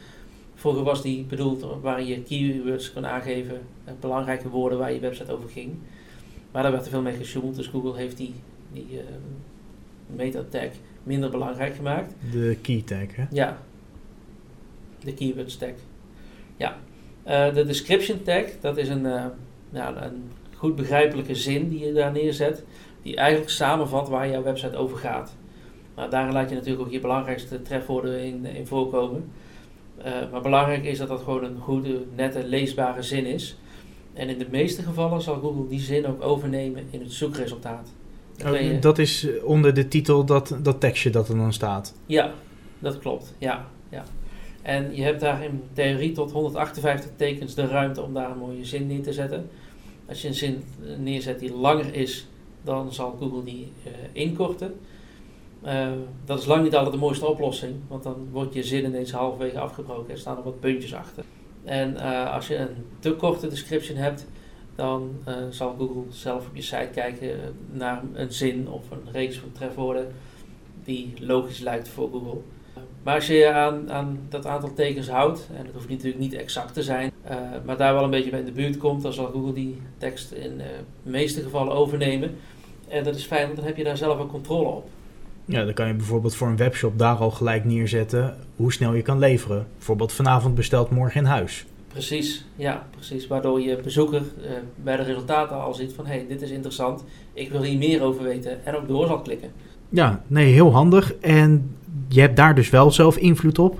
Vroeger 0.55 0.83
was 0.83 1.01
die 1.01 1.23
bedoeld 1.23 1.65
waarin 1.81 2.05
je 2.05 2.23
keywords 2.23 2.93
kon 2.93 3.07
aangeven, 3.07 3.61
belangrijke 3.99 4.49
woorden 4.49 4.77
waar 4.77 4.93
je 4.93 4.99
website 4.99 5.31
over 5.31 5.49
ging. 5.49 5.73
Maar 6.51 6.63
daar 6.63 6.71
werd 6.71 6.85
er 6.85 6.91
veel 6.91 7.01
mee 7.01 7.17
gesjoemeld, 7.17 7.55
dus 7.55 7.67
Google 7.67 7.95
heeft 7.95 8.17
die, 8.17 8.33
die 8.73 9.01
meta 10.07 10.43
tag 10.49 10.69
minder 11.03 11.29
belangrijk 11.29 11.75
gemaakt. 11.75 12.13
De 12.31 12.57
key 12.61 12.81
tag, 12.85 13.15
hè? 13.15 13.25
Ja, 13.29 13.57
de 15.05 15.13
keywords 15.13 15.57
tag. 15.57 15.69
Ja, 16.57 16.77
Eh, 17.23 17.53
de 17.53 17.65
description 17.65 18.21
tag, 18.23 18.43
dat 18.61 18.77
is 18.77 18.89
een, 18.89 19.05
eh, 19.05 19.25
ja, 19.69 20.03
een 20.03 20.23
goed 20.55 20.75
begrijpelijke 20.75 21.35
zin 21.35 21.69
die 21.69 21.85
je 21.85 21.93
daar 21.93 22.11
neerzet, 22.11 22.63
die 23.01 23.15
eigenlijk 23.15 23.49
samenvat 23.49 24.09
waar 24.09 24.29
jouw 24.29 24.43
website 24.43 24.75
over 24.77 24.97
gaat. 24.97 25.35
Nou, 25.95 26.09
daarin 26.09 26.33
laat 26.33 26.49
je 26.49 26.55
natuurlijk 26.55 26.85
ook 26.85 26.91
je 26.91 26.99
belangrijkste 26.99 27.61
trefwoorden 27.61 28.23
in, 28.23 28.45
in 28.45 28.67
voorkomen. 28.67 29.31
Eh, 29.97 30.11
maar 30.31 30.41
belangrijk 30.41 30.83
is 30.85 30.97
dat 30.97 31.07
dat 31.07 31.21
gewoon 31.21 31.43
een 31.43 31.57
goede, 31.59 32.01
nette, 32.15 32.43
leesbare 32.47 33.01
zin 33.01 33.25
is. 33.25 33.57
En 34.13 34.29
in 34.29 34.37
de 34.37 34.47
meeste 34.51 34.81
gevallen 34.81 35.21
zal 35.21 35.39
Google 35.39 35.67
die 35.67 35.79
zin 35.79 36.05
ook 36.07 36.21
overnemen 36.23 36.83
in 36.89 36.99
het 36.99 37.11
zoekresultaat. 37.11 37.89
Je- 38.73 38.79
Dat 38.79 38.97
is 38.97 39.27
onder 39.43 39.73
de 39.73 39.87
titel 39.87 40.25
dat, 40.25 40.57
dat 40.61 40.79
tekstje 40.79 41.09
dat 41.09 41.29
er 41.29 41.35
dan 41.37 41.53
staat. 41.53 41.95
Ja, 42.05 42.31
dat 42.79 42.99
klopt. 42.99 43.33
Ja, 43.37 43.65
ja. 43.89 44.03
En 44.65 44.95
je 44.95 45.03
hebt 45.03 45.19
daar 45.19 45.43
in 45.43 45.63
theorie 45.73 46.11
tot 46.11 46.31
158 46.31 47.11
tekens 47.15 47.53
de 47.53 47.67
ruimte 47.67 48.01
om 48.01 48.13
daar 48.13 48.31
een 48.31 48.37
mooie 48.37 48.65
zin 48.65 48.87
neer 48.87 49.03
te 49.03 49.13
zetten. 49.13 49.49
Als 50.07 50.21
je 50.21 50.27
een 50.27 50.33
zin 50.33 50.63
eh, 50.83 50.97
neerzet 50.97 51.39
die 51.39 51.53
langer 51.53 51.95
is, 51.95 52.27
dan 52.63 52.93
zal 52.93 53.15
Google 53.19 53.43
die 53.43 53.71
eh, 53.83 53.91
inkorten. 54.11 54.79
Eh, 55.61 55.91
dat 56.25 56.39
is 56.39 56.45
lang 56.45 56.63
niet 56.63 56.75
altijd 56.75 56.93
de 56.93 56.99
mooiste 56.99 57.27
oplossing, 57.27 57.73
want 57.87 58.03
dan 58.03 58.27
wordt 58.31 58.53
je 58.53 58.63
zin 58.63 58.85
ineens 58.85 59.11
halverwege 59.11 59.59
afgebroken 59.59 60.13
en 60.13 60.19
staan 60.19 60.37
er 60.37 60.43
wat 60.43 60.59
puntjes 60.59 60.93
achter. 60.93 61.23
En 61.63 61.97
als 62.31 62.47
je 62.47 62.55
een 62.55 62.85
te 62.99 63.13
korte 63.13 63.47
description 63.47 63.97
hebt, 63.97 64.25
dan 64.75 65.11
zal 65.49 65.75
Google 65.77 66.03
zelf 66.09 66.47
op 66.47 66.55
je 66.55 66.61
site 66.61 66.89
kijken 66.93 67.37
naar 67.71 68.03
een 68.13 68.31
zin 68.31 68.69
of 68.69 68.91
een 68.91 69.11
reeks 69.11 69.37
van 69.37 69.51
trefwoorden 69.51 70.07
die 70.83 71.13
logisch 71.19 71.59
lijkt 71.59 71.87
voor 71.87 72.09
Google. 72.11 72.41
Maar 73.05 73.15
als 73.15 73.27
je 73.27 73.33
je 73.33 73.51
aan, 73.51 73.91
aan 73.91 74.19
dat 74.29 74.45
aantal 74.45 74.73
tekens 74.73 75.09
houdt, 75.09 75.47
en 75.57 75.63
dat 75.65 75.73
hoeft 75.73 75.89
natuurlijk 75.89 76.19
niet 76.19 76.33
exact 76.33 76.73
te 76.73 76.83
zijn, 76.83 77.11
eh, 77.23 77.37
maar 77.65 77.77
daar 77.77 77.93
wel 77.93 78.03
een 78.03 78.09
beetje 78.09 78.29
bij 78.29 78.39
in 78.39 78.45
de 78.45 78.51
buurt 78.51 78.77
komt, 78.77 79.01
dan 79.01 79.13
zal 79.13 79.25
Google 79.25 79.53
die 79.53 79.81
tekst 79.97 80.31
in 80.31 80.61
eh, 80.61 80.67
de 81.03 81.09
meeste 81.09 81.41
gevallen 81.41 81.73
overnemen. 81.73 82.35
En 82.87 83.03
dat 83.03 83.15
is 83.15 83.25
fijn, 83.25 83.43
want 83.43 83.55
dan 83.55 83.65
heb 83.65 83.77
je 83.77 83.83
daar 83.83 83.97
zelf 83.97 84.19
ook 84.19 84.29
controle 84.29 84.67
op. 84.67 84.89
Ja, 85.45 85.63
dan 85.63 85.73
kan 85.73 85.87
je 85.87 85.93
bijvoorbeeld 85.93 86.35
voor 86.35 86.47
een 86.47 86.57
webshop 86.57 86.99
daar 86.99 87.15
al 87.15 87.31
gelijk 87.31 87.65
neerzetten 87.65 88.37
hoe 88.55 88.73
snel 88.73 88.93
je 88.93 89.01
kan 89.01 89.19
leveren. 89.19 89.67
Bijvoorbeeld 89.77 90.13
vanavond 90.13 90.55
besteld, 90.55 90.89
morgen 90.89 91.21
in 91.21 91.27
huis. 91.27 91.65
Precies, 91.87 92.45
ja, 92.55 92.87
precies. 92.89 93.27
Waardoor 93.27 93.61
je 93.61 93.75
bezoeker 93.75 94.21
eh, 94.21 94.51
bij 94.75 94.97
de 94.97 95.03
resultaten 95.03 95.61
al 95.61 95.73
ziet 95.73 95.93
van, 95.93 96.05
hé, 96.05 96.13
hey, 96.13 96.25
dit 96.27 96.41
is 96.41 96.49
interessant, 96.49 97.03
ik 97.33 97.49
wil 97.51 97.61
hier 97.61 97.77
meer 97.77 98.01
over 98.01 98.23
weten 98.23 98.65
en 98.65 98.75
ook 98.75 98.87
door 98.87 99.07
zal 99.07 99.21
klikken. 99.21 99.51
Ja, 99.89 100.23
nee, 100.27 100.53
heel 100.53 100.71
handig. 100.71 101.15
En 101.15 101.75
je 102.07 102.21
hebt 102.21 102.35
daar 102.35 102.55
dus 102.55 102.69
wel 102.69 102.91
zelf 102.91 103.17
invloed 103.17 103.59
op. 103.59 103.79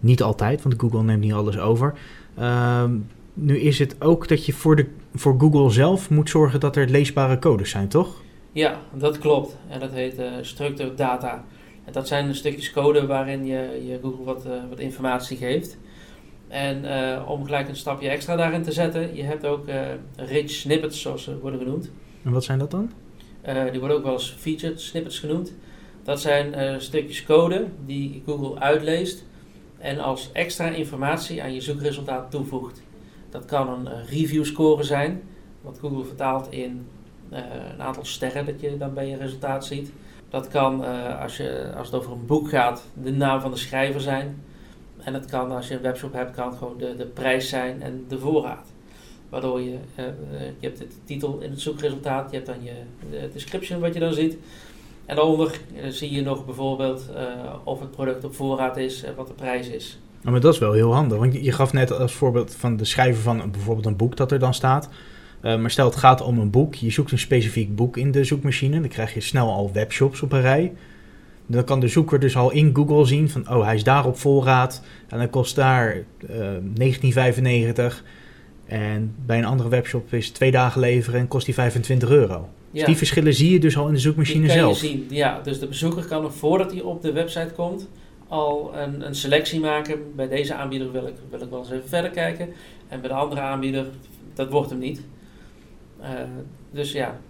Niet 0.00 0.22
altijd, 0.22 0.62
want 0.62 0.74
Google 0.78 1.02
neemt 1.02 1.20
niet 1.20 1.32
alles 1.32 1.58
over. 1.58 1.94
Ehm, 2.36 2.96
nu 3.34 3.58
is 3.58 3.78
het 3.78 3.96
ook 3.98 4.28
dat 4.28 4.46
je 4.46 4.52
voor, 4.52 4.76
de, 4.76 4.86
voor 5.14 5.34
Google 5.38 5.70
zelf 5.70 6.10
moet 6.10 6.30
zorgen 6.30 6.60
dat 6.60 6.76
er 6.76 6.88
leesbare 6.88 7.38
codes 7.38 7.70
zijn, 7.70 7.88
toch? 7.88 8.22
Ja, 8.52 8.80
dat 8.94 9.18
klopt. 9.18 9.56
En 9.68 9.80
dat 9.80 9.92
heet 9.92 10.18
eh 10.18 10.32
structured 10.40 10.98
data. 10.98 11.44
En 11.84 11.92
dat 11.92 12.08
zijn 12.08 12.34
stukjes 12.34 12.72
code 12.72 13.06
waarin 13.06 13.46
je, 13.46 13.82
je 13.86 13.98
Google 14.02 14.24
wat, 14.24 14.44
eh, 14.44 14.52
wat 14.68 14.78
informatie 14.78 15.36
geeft. 15.36 15.78
En 16.48 16.84
eh, 16.84 17.28
om 17.28 17.44
gelijk 17.44 17.68
een 17.68 17.76
stapje 17.76 18.08
extra 18.08 18.36
daarin 18.36 18.62
te 18.62 18.72
zetten, 18.72 19.16
je 19.16 19.22
hebt 19.22 19.46
ook 19.46 19.64
rich 20.16 20.50
snippets, 20.50 21.00
zoals 21.00 21.22
ze 21.22 21.38
worden 21.38 21.60
genoemd. 21.60 21.90
En 22.22 22.32
wat 22.32 22.44
zijn 22.44 22.58
dat 22.58 22.70
dan? 22.70 22.90
Eh, 23.46 23.70
die 23.70 23.80
worden 23.80 23.96
ook 23.96 24.04
wel 24.04 24.12
eens 24.12 24.34
featured 24.38 24.80
snippets 24.80 25.18
genoemd. 25.18 25.54
Dat 26.02 26.20
zijn 26.20 26.54
eh, 26.54 26.78
stukjes 26.78 27.24
code 27.24 27.66
die 27.84 28.22
Google 28.26 28.60
uitleest 28.60 29.24
en 29.78 29.98
als 29.98 30.32
extra 30.32 30.68
informatie 30.68 31.42
aan 31.42 31.54
je 31.54 31.60
zoekresultaat 31.60 32.30
toevoegt. 32.30 32.82
Dat 33.30 33.44
kan 33.44 33.68
een 33.68 33.88
eh, 33.88 34.08
review 34.08 34.44
score 34.44 34.82
zijn, 34.82 35.22
wat 35.60 35.78
Google 35.78 36.04
vertaalt 36.04 36.52
in 36.52 36.86
een 37.30 37.82
aantal 37.82 38.04
sterren 38.04 38.46
dat 38.46 38.60
je 38.60 38.76
dan 38.76 38.94
bij 38.94 39.08
je 39.08 39.16
resultaat 39.16 39.66
ziet. 39.66 39.92
Dat 40.28 40.48
kan, 40.48 40.84
als, 41.20 41.36
je, 41.36 41.72
als 41.76 41.86
het 41.86 41.96
over 41.96 42.12
een 42.12 42.26
boek 42.26 42.48
gaat, 42.48 42.86
de 43.02 43.12
naam 43.12 43.40
van 43.40 43.50
de 43.50 43.56
schrijver 43.56 44.00
zijn. 44.00 44.42
En 44.98 45.12
dat 45.12 45.24
kan, 45.24 45.52
als 45.52 45.68
je 45.68 45.74
een 45.74 45.82
webshop 45.82 46.12
hebt, 46.12 46.34
kan 46.34 46.48
het 46.48 46.58
gewoon 46.58 46.78
de, 46.78 46.96
de 46.96 47.06
prijs 47.06 47.48
zijn 47.48 47.82
en 47.82 48.04
de 48.08 48.18
voorraad. 48.18 48.75
Waardoor 49.28 49.60
je, 49.60 49.70
uh, 49.70 50.04
je 50.58 50.66
hebt 50.66 50.78
de 50.78 50.86
titel 51.04 51.38
in 51.40 51.50
het 51.50 51.60
zoekresultaat, 51.60 52.30
je 52.30 52.36
hebt 52.36 52.48
dan 52.48 52.62
je 52.62 52.72
de 53.10 53.30
description 53.32 53.80
wat 53.80 53.94
je 53.94 54.00
dan 54.00 54.12
ziet. 54.12 54.36
En 55.06 55.16
daaronder 55.16 55.60
zie 55.88 56.12
je 56.12 56.22
nog 56.22 56.44
bijvoorbeeld 56.44 57.08
of 57.64 57.80
het 57.80 57.90
product 57.90 58.24
op 58.24 58.34
voorraad 58.34 58.76
is 58.76 59.02
en 59.02 59.14
wat 59.14 59.26
de 59.26 59.32
prijs 59.32 59.68
is. 59.68 59.98
maar 60.22 60.40
dat 60.40 60.52
is 60.52 60.58
wel 60.58 60.72
heel 60.72 60.94
handig, 60.94 61.18
want 61.18 61.44
je 61.44 61.52
gaf 61.52 61.72
net 61.72 61.92
als 61.92 62.12
voorbeeld 62.12 62.54
van 62.54 62.76
de 62.76 62.84
schrijver 62.84 63.22
van 63.22 63.50
bijvoorbeeld 63.50 63.86
een 63.86 63.96
boek 63.96 64.16
dat 64.16 64.32
er 64.32 64.38
dan 64.38 64.54
staat. 64.54 64.88
maar 65.40 65.70
stel 65.70 65.86
het 65.86 65.96
gaat 65.96 66.20
om 66.20 66.38
een 66.38 66.50
boek, 66.50 66.74
je 66.74 66.90
zoekt 66.90 67.12
een 67.12 67.18
specifiek 67.18 67.76
boek 67.76 67.96
in 67.96 68.10
de 68.10 68.24
zoekmachine, 68.24 68.80
dan 68.80 68.88
krijg 68.88 69.14
je 69.14 69.20
snel 69.20 69.50
al 69.50 69.70
webshops 69.72 70.22
op 70.22 70.32
een 70.32 70.40
rij. 70.40 70.72
Dan 71.46 71.64
kan 71.64 71.80
de 71.80 71.88
zoeker 71.88 72.20
dus 72.20 72.36
al 72.36 72.50
in 72.50 72.74
Google 72.74 73.04
zien 73.04 73.30
van, 73.30 73.50
oh, 73.50 73.64
hij 73.64 73.74
is 73.74 73.84
daar 73.84 74.06
op 74.06 74.18
voorraad 74.18 74.82
en 75.08 75.18
dan 75.18 75.30
kost 75.30 75.56
daar 75.56 75.96
uh, 76.30 76.94
19,95. 77.90 78.02
En 78.66 79.14
bij 79.26 79.38
een 79.38 79.44
andere 79.44 79.68
webshop 79.68 80.12
is 80.12 80.30
twee 80.30 80.50
dagen 80.50 80.80
leveren 80.80 81.20
en 81.20 81.28
kost 81.28 81.44
die 81.44 81.54
25 81.54 82.08
euro. 82.08 82.48
Dus 82.70 82.84
die 82.84 82.96
verschillen 82.96 83.34
zie 83.34 83.50
je 83.52 83.60
dus 83.60 83.76
al 83.76 83.86
in 83.86 83.92
de 83.92 84.00
zoekmachine 84.00 84.48
zelf. 84.50 84.76
Zien, 84.76 85.06
ja, 85.10 85.40
dus 85.40 85.58
de 85.58 85.66
bezoeker 85.66 86.04
kan 86.04 86.22
nog 86.22 86.34
voordat 86.34 86.72
hij 86.72 86.80
op 86.80 87.02
de 87.02 87.12
website 87.12 87.52
komt 87.54 87.88
al 88.28 88.72
een, 88.74 89.06
een 89.06 89.14
selectie 89.14 89.60
maken. 89.60 89.98
Bij 90.16 90.28
deze 90.28 90.54
aanbieder 90.54 90.92
wil 90.92 91.06
ik, 91.06 91.14
wil 91.30 91.40
ik 91.40 91.50
wel 91.50 91.58
eens 91.58 91.70
even 91.70 91.88
verder 91.88 92.10
kijken. 92.10 92.48
En 92.88 93.00
bij 93.00 93.08
de 93.08 93.14
andere 93.14 93.40
aanbieder, 93.40 93.86
dat 94.34 94.50
wordt 94.50 94.70
hem 94.70 94.78
niet. 94.78 95.00
Uh, 96.00 96.08
dus 96.70 96.92
ja, 96.92 97.20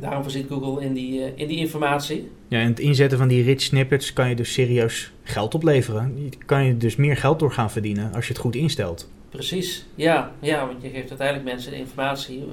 Daarom 0.00 0.22
voorziet 0.22 0.46
Google 0.48 0.84
in 0.84 0.94
die, 0.94 1.20
uh, 1.20 1.26
in 1.34 1.48
die 1.48 1.56
informatie. 1.56 2.30
Ja, 2.48 2.60
en 2.60 2.68
het 2.68 2.80
inzetten 2.80 3.18
van 3.18 3.28
die 3.28 3.42
rich 3.42 3.60
snippets 3.60 4.12
kan 4.12 4.28
je 4.28 4.34
dus 4.34 4.52
serieus 4.52 5.12
geld 5.22 5.54
opleveren. 5.54 6.22
Je 6.22 6.30
kan 6.46 6.64
je 6.64 6.76
dus 6.76 6.96
meer 6.96 7.16
geld 7.16 7.38
door 7.38 7.52
gaan 7.52 7.70
verdienen 7.70 8.14
als 8.14 8.26
je 8.26 8.32
het 8.32 8.42
goed 8.42 8.54
instelt. 8.54 9.10
Precies, 9.28 9.86
ja. 9.94 10.32
Ja, 10.40 10.66
want 10.66 10.82
je 10.82 10.88
geeft 10.88 11.08
uiteindelijk 11.08 11.48
mensen 11.48 11.70
de 11.70 11.78
informatie 11.78 12.38
uh, 12.38 12.44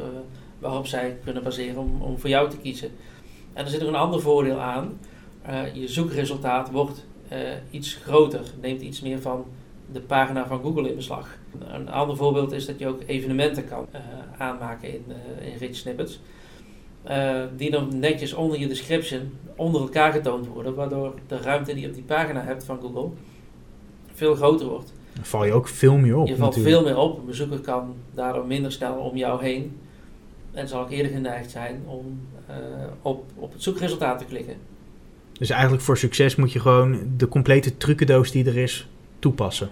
waarop 0.59 0.87
zij 0.87 1.17
kunnen 1.23 1.43
baseren 1.43 1.81
om, 1.81 2.01
om 2.01 2.19
voor 2.19 2.29
jou 2.29 2.49
te 2.49 2.57
kiezen. 2.57 2.89
En 3.53 3.63
er 3.63 3.69
zit 3.69 3.79
nog 3.79 3.89
een 3.89 3.95
ander 3.95 4.21
voordeel 4.21 4.59
aan. 4.59 4.99
Uh, 5.49 5.75
je 5.75 5.87
zoekresultaat 5.87 6.71
wordt 6.71 7.05
iets 7.71 7.93
groter, 7.93 8.41
neemt 8.61 8.81
iets 8.81 9.01
meer 9.01 9.21
van 9.21 9.45
de 9.91 10.01
pagina 10.01 10.47
van 10.47 10.61
Google 10.61 10.89
in 10.89 10.95
beslag. 10.95 11.37
Een 11.67 11.89
ander 11.89 12.15
voorbeeld 12.15 12.51
is 12.51 12.65
dat 12.65 12.79
je 12.79 12.87
ook 12.87 13.01
evenementen 13.05 13.67
kan 13.67 13.87
aanmaken 14.37 14.93
in, 14.93 15.05
in 15.41 15.57
rich 15.57 15.75
snippets. 15.75 16.19
Die 17.55 17.71
dan 17.71 17.99
netjes 17.99 18.33
onder 18.33 18.59
je 18.59 18.67
description 18.67 19.37
onder 19.55 19.81
elkaar 19.81 20.11
getoond 20.11 20.47
worden, 20.47 20.75
waardoor 20.75 21.13
de 21.27 21.37
ruimte 21.37 21.73
die 21.73 21.81
je 21.81 21.87
op 21.87 21.93
die 21.93 22.03
pagina 22.03 22.43
hebt 22.43 22.63
van 22.63 22.79
Google 22.81 23.09
veel 24.13 24.35
groter 24.35 24.67
wordt. 24.67 24.93
Dan 25.13 25.25
val 25.25 25.45
je 25.45 25.51
ook 25.51 25.67
veel 25.67 25.97
meer 25.97 26.17
op. 26.17 26.27
Je 26.27 26.35
valt 26.35 26.59
veel 26.59 26.83
meer 26.83 26.97
op. 26.97 27.17
Een 27.17 27.25
bezoeker 27.25 27.59
kan 27.59 27.95
daardoor 28.13 28.45
minder 28.45 28.71
snel 28.71 28.95
om 28.95 29.17
jou 29.17 29.43
heen 29.43 29.79
en 30.51 30.67
zal 30.67 30.81
ook 30.81 30.91
eerder 30.91 31.11
geneigd 31.11 31.51
zijn 31.51 31.83
om 31.85 32.19
uh, 32.49 32.55
op, 33.01 33.23
op 33.35 33.53
het 33.53 33.63
zoekresultaat 33.63 34.19
te 34.19 34.25
klikken. 34.25 34.55
Dus 35.33 35.49
eigenlijk 35.49 35.83
voor 35.83 35.97
succes 35.97 36.35
moet 36.35 36.51
je 36.51 36.59
gewoon 36.59 37.13
de 37.17 37.27
complete 37.27 37.77
trucendoos 37.77 38.31
die 38.31 38.45
er 38.45 38.57
is 38.57 38.87
toepassen. 39.19 39.69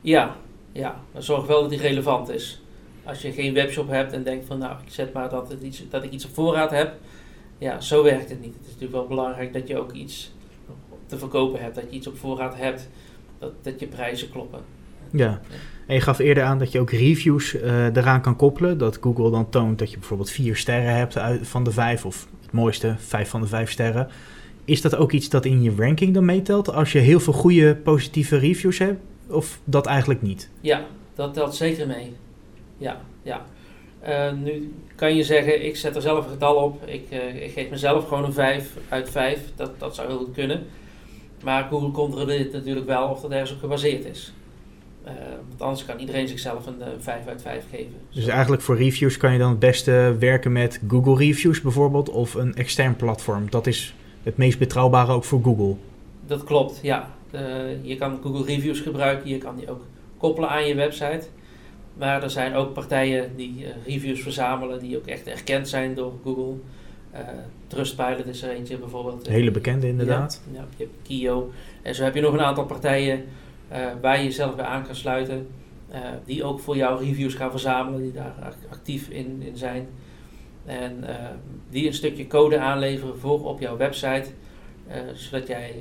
Ja, 0.00 0.36
ja. 0.72 1.00
Zorg 1.18 1.46
wel 1.46 1.60
dat 1.60 1.70
die 1.70 1.78
relevant 1.78 2.28
is. 2.28 2.60
Als 3.04 3.22
je 3.22 3.32
geen 3.32 3.54
webshop 3.54 3.88
hebt 3.88 4.12
en 4.12 4.22
denkt 4.22 4.46
van 4.46 4.58
nou, 4.58 4.76
ik 4.86 4.92
zet 4.92 5.12
maar 5.12 5.28
dat, 5.30 5.48
het 5.48 5.62
iets, 5.62 5.82
dat 5.90 6.04
ik 6.04 6.10
iets 6.10 6.24
op 6.24 6.34
voorraad 6.34 6.70
heb. 6.70 6.94
Ja, 7.58 7.80
zo 7.80 8.02
werkt 8.02 8.28
het 8.28 8.40
niet. 8.40 8.54
Het 8.54 8.62
is 8.62 8.66
natuurlijk 8.66 8.92
wel 8.92 9.06
belangrijk 9.06 9.52
dat 9.52 9.68
je 9.68 9.78
ook 9.78 9.92
iets 9.92 10.32
te 11.06 11.18
verkopen 11.18 11.60
hebt. 11.60 11.74
Dat 11.74 11.84
je 11.90 11.96
iets 11.96 12.06
op 12.06 12.18
voorraad 12.18 12.56
hebt. 12.56 12.88
Dat, 13.38 13.52
dat 13.62 13.80
je 13.80 13.86
prijzen 13.86 14.30
kloppen. 14.30 14.60
Ja. 15.10 15.40
En 15.86 15.94
je 15.94 16.00
gaf 16.00 16.18
eerder 16.18 16.44
aan 16.44 16.58
dat 16.58 16.72
je 16.72 16.80
ook 16.80 16.90
reviews 16.90 17.54
uh, 17.54 17.84
eraan 17.84 18.20
kan 18.20 18.36
koppelen. 18.36 18.78
Dat 18.78 18.98
Google 19.00 19.30
dan 19.30 19.50
toont 19.50 19.78
dat 19.78 19.90
je 19.90 19.98
bijvoorbeeld 19.98 20.30
vier 20.30 20.56
sterren 20.56 20.96
hebt 20.96 21.18
uit, 21.18 21.48
van 21.48 21.64
de 21.64 21.70
vijf. 21.72 22.04
Of 22.04 22.28
het 22.42 22.52
mooiste, 22.52 22.94
vijf 22.98 23.28
van 23.28 23.40
de 23.40 23.46
vijf 23.46 23.70
sterren. 23.70 24.08
Is 24.64 24.80
dat 24.80 24.96
ook 24.96 25.12
iets 25.12 25.28
dat 25.28 25.44
in 25.44 25.62
je 25.62 25.74
ranking 25.76 26.14
dan 26.14 26.24
meetelt? 26.24 26.72
Als 26.72 26.92
je 26.92 26.98
heel 26.98 27.20
veel 27.20 27.32
goede 27.32 27.76
positieve 27.76 28.36
reviews 28.36 28.78
hebt? 28.78 29.00
Of 29.28 29.60
dat 29.64 29.86
eigenlijk 29.86 30.22
niet? 30.22 30.50
Ja, 30.60 30.84
dat 31.14 31.34
telt 31.34 31.54
zeker 31.54 31.86
mee 31.86 32.12
ja, 32.78 33.00
ja. 33.22 33.44
Uh, 34.08 34.32
nu 34.32 34.74
kan 34.94 35.16
je 35.16 35.22
zeggen, 35.22 35.64
ik 35.64 35.76
zet 35.76 35.96
er 35.96 36.02
zelf 36.02 36.24
een 36.24 36.30
getal 36.30 36.54
op. 36.54 36.86
Ik, 36.86 37.06
uh, 37.10 37.42
ik 37.42 37.52
geef 37.52 37.70
mezelf 37.70 38.08
gewoon 38.08 38.24
een 38.24 38.32
5 38.32 38.76
uit 38.88 39.10
5. 39.10 39.40
Dat, 39.56 39.80
dat 39.80 39.94
zou 39.94 40.08
heel 40.08 40.18
goed 40.18 40.34
kunnen. 40.34 40.66
Maar 41.46 41.66
Google 41.70 41.90
controleert 41.90 42.52
natuurlijk 42.52 42.86
wel 42.86 43.08
of 43.08 43.20
dat 43.20 43.30
ergens 43.30 43.52
op 43.52 43.58
gebaseerd 43.58 44.04
is. 44.04 44.32
Uh, 45.04 45.12
want 45.48 45.60
anders 45.62 45.84
kan 45.84 45.98
iedereen 45.98 46.28
zichzelf 46.28 46.66
een 46.66 46.82
5 46.98 47.26
uit 47.26 47.42
5 47.42 47.64
geven. 47.70 47.94
Dus 48.10 48.26
eigenlijk 48.26 48.62
voor 48.62 48.76
reviews 48.76 49.16
kan 49.16 49.32
je 49.32 49.38
dan 49.38 49.50
het 49.50 49.58
beste 49.58 50.16
werken 50.18 50.52
met 50.52 50.80
Google 50.88 51.16
Reviews 51.16 51.60
bijvoorbeeld 51.60 52.10
of 52.10 52.34
een 52.34 52.54
extern 52.54 52.96
platform. 52.96 53.50
Dat 53.50 53.66
is 53.66 53.94
het 54.22 54.36
meest 54.36 54.58
betrouwbare 54.58 55.12
ook 55.12 55.24
voor 55.24 55.42
Google. 55.42 55.74
Dat 56.26 56.44
klopt, 56.44 56.78
ja. 56.82 57.10
je 57.82 57.96
kan 57.98 58.18
Google 58.22 58.44
Reviews 58.44 58.80
gebruiken, 58.80 59.30
je 59.30 59.38
kan 59.38 59.56
die 59.56 59.70
ook 59.70 59.84
koppelen 60.16 60.48
aan 60.48 60.66
je 60.66 60.74
website. 60.74 61.26
Maar 61.94 62.22
er 62.22 62.30
zijn 62.30 62.54
ook 62.54 62.72
partijen 62.72 63.36
die 63.36 63.54
uh, 63.58 63.68
reviews 63.86 64.20
verzamelen 64.20 64.80
die 64.80 64.96
ook 64.96 65.06
echt 65.06 65.26
erkend 65.26 65.68
zijn 65.68 65.94
door 65.94 66.12
Google. 66.24 66.54
Uh, 67.20 67.28
Trustpilot 67.66 68.26
is 68.26 68.42
er 68.42 68.50
eentje 68.50 68.78
bijvoorbeeld. 68.78 69.26
Hele 69.26 69.50
bekende 69.50 69.88
inderdaad. 69.88 70.42
Ja, 70.52 70.58
ja, 70.58 70.66
je 70.76 70.84
hebt 70.84 70.96
Kio. 71.02 71.50
En 71.82 71.94
zo 71.94 72.04
heb 72.04 72.14
je 72.14 72.20
nog 72.20 72.32
een 72.32 72.40
aantal 72.40 72.64
partijen 72.64 73.24
uh, 73.72 73.78
waar 74.00 74.18
je 74.18 74.24
jezelf 74.24 74.56
bij 74.56 74.64
aan 74.64 74.84
kan 74.84 74.94
sluiten. 74.94 75.46
die 76.24 76.44
ook 76.44 76.60
voor 76.60 76.76
jou 76.76 77.04
reviews 77.04 77.34
gaan 77.34 77.50
verzamelen, 77.50 78.02
die 78.02 78.12
daar 78.12 78.34
actief 78.70 79.08
in, 79.08 79.42
in 79.42 79.56
zijn. 79.56 79.86
En 80.64 81.04
die 81.70 81.86
een 81.86 81.94
stukje 81.94 82.26
code 82.26 82.58
aanleveren 82.58 83.18
voor 83.18 83.44
op 83.44 83.60
jouw 83.60 83.76
website. 83.76 84.26
zodat 85.14 85.46
jij 85.46 85.74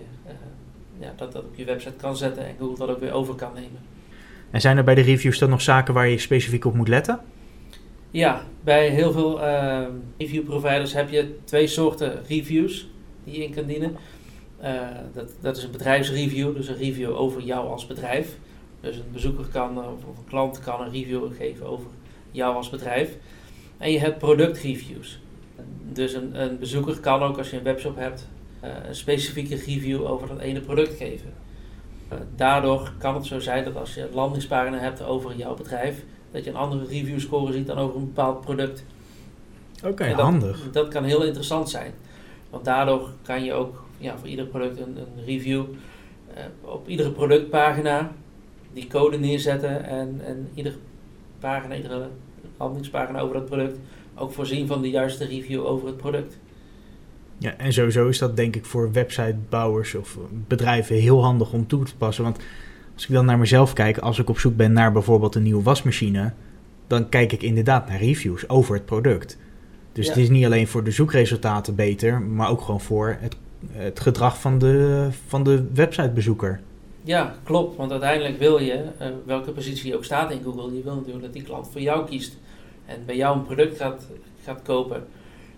ja, 0.99 1.13
dat, 1.15 1.31
dat 1.31 1.43
op 1.43 1.55
je 1.55 1.65
website 1.65 1.95
kan 1.95 2.17
zetten 2.17 2.45
en 2.45 2.55
Google 2.59 2.85
dat 2.85 2.95
ook 2.95 2.99
weer 2.99 3.11
over 3.11 3.35
kan 3.35 3.53
nemen. 3.53 3.79
En 4.51 4.61
zijn 4.61 4.77
er 4.77 4.83
bij 4.83 4.95
de 4.95 5.01
reviews 5.01 5.39
dan 5.39 5.49
nog 5.49 5.61
zaken 5.61 5.93
waar 5.93 6.07
je 6.07 6.17
specifiek 6.17 6.65
op 6.65 6.73
moet 6.73 6.87
letten? 6.87 7.19
Ja, 8.15 8.41
bij 8.63 8.89
heel 8.89 9.11
veel 9.11 9.39
uh, 9.39 9.85
review 10.17 10.43
providers 10.43 10.93
heb 10.93 11.09
je 11.09 11.35
twee 11.43 11.67
soorten 11.67 12.25
reviews 12.27 12.87
die 13.23 13.37
je 13.37 13.43
in 13.43 13.53
kan 13.53 13.65
dienen. 13.65 13.97
Uh, 14.63 14.81
dat, 15.13 15.31
dat 15.41 15.57
is 15.57 15.63
een 15.63 15.71
bedrijfsreview, 15.71 16.55
dus 16.55 16.67
een 16.67 16.77
review 16.77 17.17
over 17.17 17.41
jou 17.41 17.67
als 17.67 17.87
bedrijf. 17.87 18.37
Dus 18.81 18.97
een 18.97 19.11
bezoeker 19.11 19.45
kan, 19.45 19.77
of 19.77 20.03
een 20.03 20.27
klant 20.27 20.59
kan 20.59 20.81
een 20.81 20.91
review 20.91 21.35
geven 21.37 21.65
over 21.65 21.87
jou 22.31 22.55
als 22.55 22.69
bedrijf. 22.69 23.17
En 23.77 23.91
je 23.91 23.99
hebt 23.99 24.17
productreviews. 24.17 25.19
Dus 25.91 26.13
een, 26.13 26.41
een 26.41 26.59
bezoeker 26.59 26.99
kan 26.99 27.21
ook, 27.21 27.37
als 27.37 27.49
je 27.49 27.57
een 27.57 27.63
webshop 27.63 27.95
hebt, 27.95 28.27
uh, 28.63 28.69
een 28.87 28.95
specifieke 28.95 29.55
review 29.55 30.05
over 30.05 30.27
dat 30.27 30.39
ene 30.39 30.61
product 30.61 30.93
geven. 30.93 31.33
Eh, 32.07 32.17
daardoor 32.35 32.91
kan 32.97 33.15
het 33.15 33.25
zo 33.25 33.39
zijn 33.39 33.63
dat 33.63 33.75
als 33.75 33.93
je 33.93 34.01
een 34.01 34.13
landingspagina 34.13 34.77
hebt 34.77 35.03
over 35.03 35.35
jouw 35.35 35.55
bedrijf, 35.55 36.03
dat 36.35 36.43
je 36.43 36.49
een 36.49 36.55
andere 36.55 36.85
review 36.85 37.19
score 37.19 37.53
ziet 37.53 37.67
dan 37.67 37.77
over 37.77 37.95
een 37.95 38.05
bepaald 38.05 38.41
product. 38.41 38.83
Oké, 39.83 40.11
handig. 40.11 40.71
Dat 40.71 40.87
kan 40.87 41.03
heel 41.03 41.23
interessant 41.23 41.69
zijn. 41.69 41.93
Want 42.49 42.65
daardoor 42.65 43.09
kan 43.21 43.43
je 43.43 43.53
ook 43.53 43.83
ja, 43.97 44.17
voor 44.17 44.27
ieder 44.27 44.45
product 44.45 44.79
een, 44.79 44.97
een 44.97 45.25
review 45.25 45.63
uh, 46.37 46.43
op 46.61 46.87
iedere 46.87 47.11
productpagina 47.11 48.11
die 48.73 48.87
code 48.87 49.17
neerzetten 49.17 49.83
en, 49.83 50.21
en 50.25 50.49
iedere 50.53 50.75
pagina, 51.39 51.75
iedere 51.75 52.07
landingspagina 52.57 53.19
over 53.19 53.33
dat 53.33 53.45
product 53.45 53.79
ook 54.15 54.31
voorzien 54.31 54.67
van 54.67 54.81
de 54.81 54.89
juiste 54.89 55.25
review 55.25 55.65
over 55.65 55.87
het 55.87 55.97
product. 55.97 56.37
Ja, 57.37 57.57
en 57.57 57.73
sowieso 57.73 58.07
is 58.07 58.17
dat 58.17 58.35
denk 58.35 58.55
ik 58.55 58.65
voor 58.65 58.91
websitebouwers 58.91 59.95
of 59.95 60.17
bedrijven 60.47 60.95
heel 60.95 61.23
handig 61.23 61.53
om 61.53 61.67
toe 61.67 61.83
te 61.83 61.95
passen. 61.95 62.23
Want 62.23 62.39
als 62.95 63.05
ik 63.07 63.13
dan 63.13 63.25
naar 63.25 63.37
mezelf 63.37 63.73
kijk, 63.73 63.97
als 63.97 64.19
ik 64.19 64.29
op 64.29 64.39
zoek 64.39 64.55
ben 64.55 64.73
naar 64.73 64.91
bijvoorbeeld 64.91 65.35
een 65.35 65.43
nieuwe 65.43 65.63
wasmachine, 65.63 66.33
dan 66.87 67.09
kijk 67.09 67.31
ik 67.31 67.41
inderdaad 67.41 67.87
naar 67.87 67.99
reviews 67.99 68.49
over 68.49 68.75
het 68.75 68.85
product. 68.85 69.37
Dus 69.91 70.07
het 70.07 70.17
is 70.17 70.29
niet 70.29 70.45
alleen 70.45 70.67
voor 70.67 70.83
de 70.83 70.91
zoekresultaten 70.91 71.75
beter, 71.75 72.21
maar 72.21 72.49
ook 72.49 72.61
gewoon 72.61 72.81
voor 72.81 73.17
het, 73.19 73.35
het 73.71 73.99
gedrag 73.99 74.39
van 74.39 74.59
de, 74.59 75.07
van 75.27 75.43
de 75.43 75.67
websitebezoeker. 75.73 76.61
Ja, 77.03 77.35
klopt. 77.43 77.77
Want 77.77 77.91
uiteindelijk 77.91 78.39
wil 78.39 78.59
je, 78.59 78.83
uh, 79.01 79.07
welke 79.25 79.51
positie 79.51 79.89
je 79.89 79.95
ook 79.95 80.03
staat 80.03 80.31
in 80.31 80.43
Google, 80.43 80.75
je 80.75 80.83
wil 80.83 80.95
natuurlijk 80.95 81.23
dat 81.23 81.33
die 81.33 81.43
klant 81.43 81.67
voor 81.71 81.81
jou 81.81 82.07
kiest. 82.07 82.37
En 82.85 83.05
bij 83.05 83.15
jou 83.15 83.37
een 83.37 83.45
product 83.45 83.77
gaat, 83.77 84.07
gaat 84.43 84.61
kopen. 84.61 85.03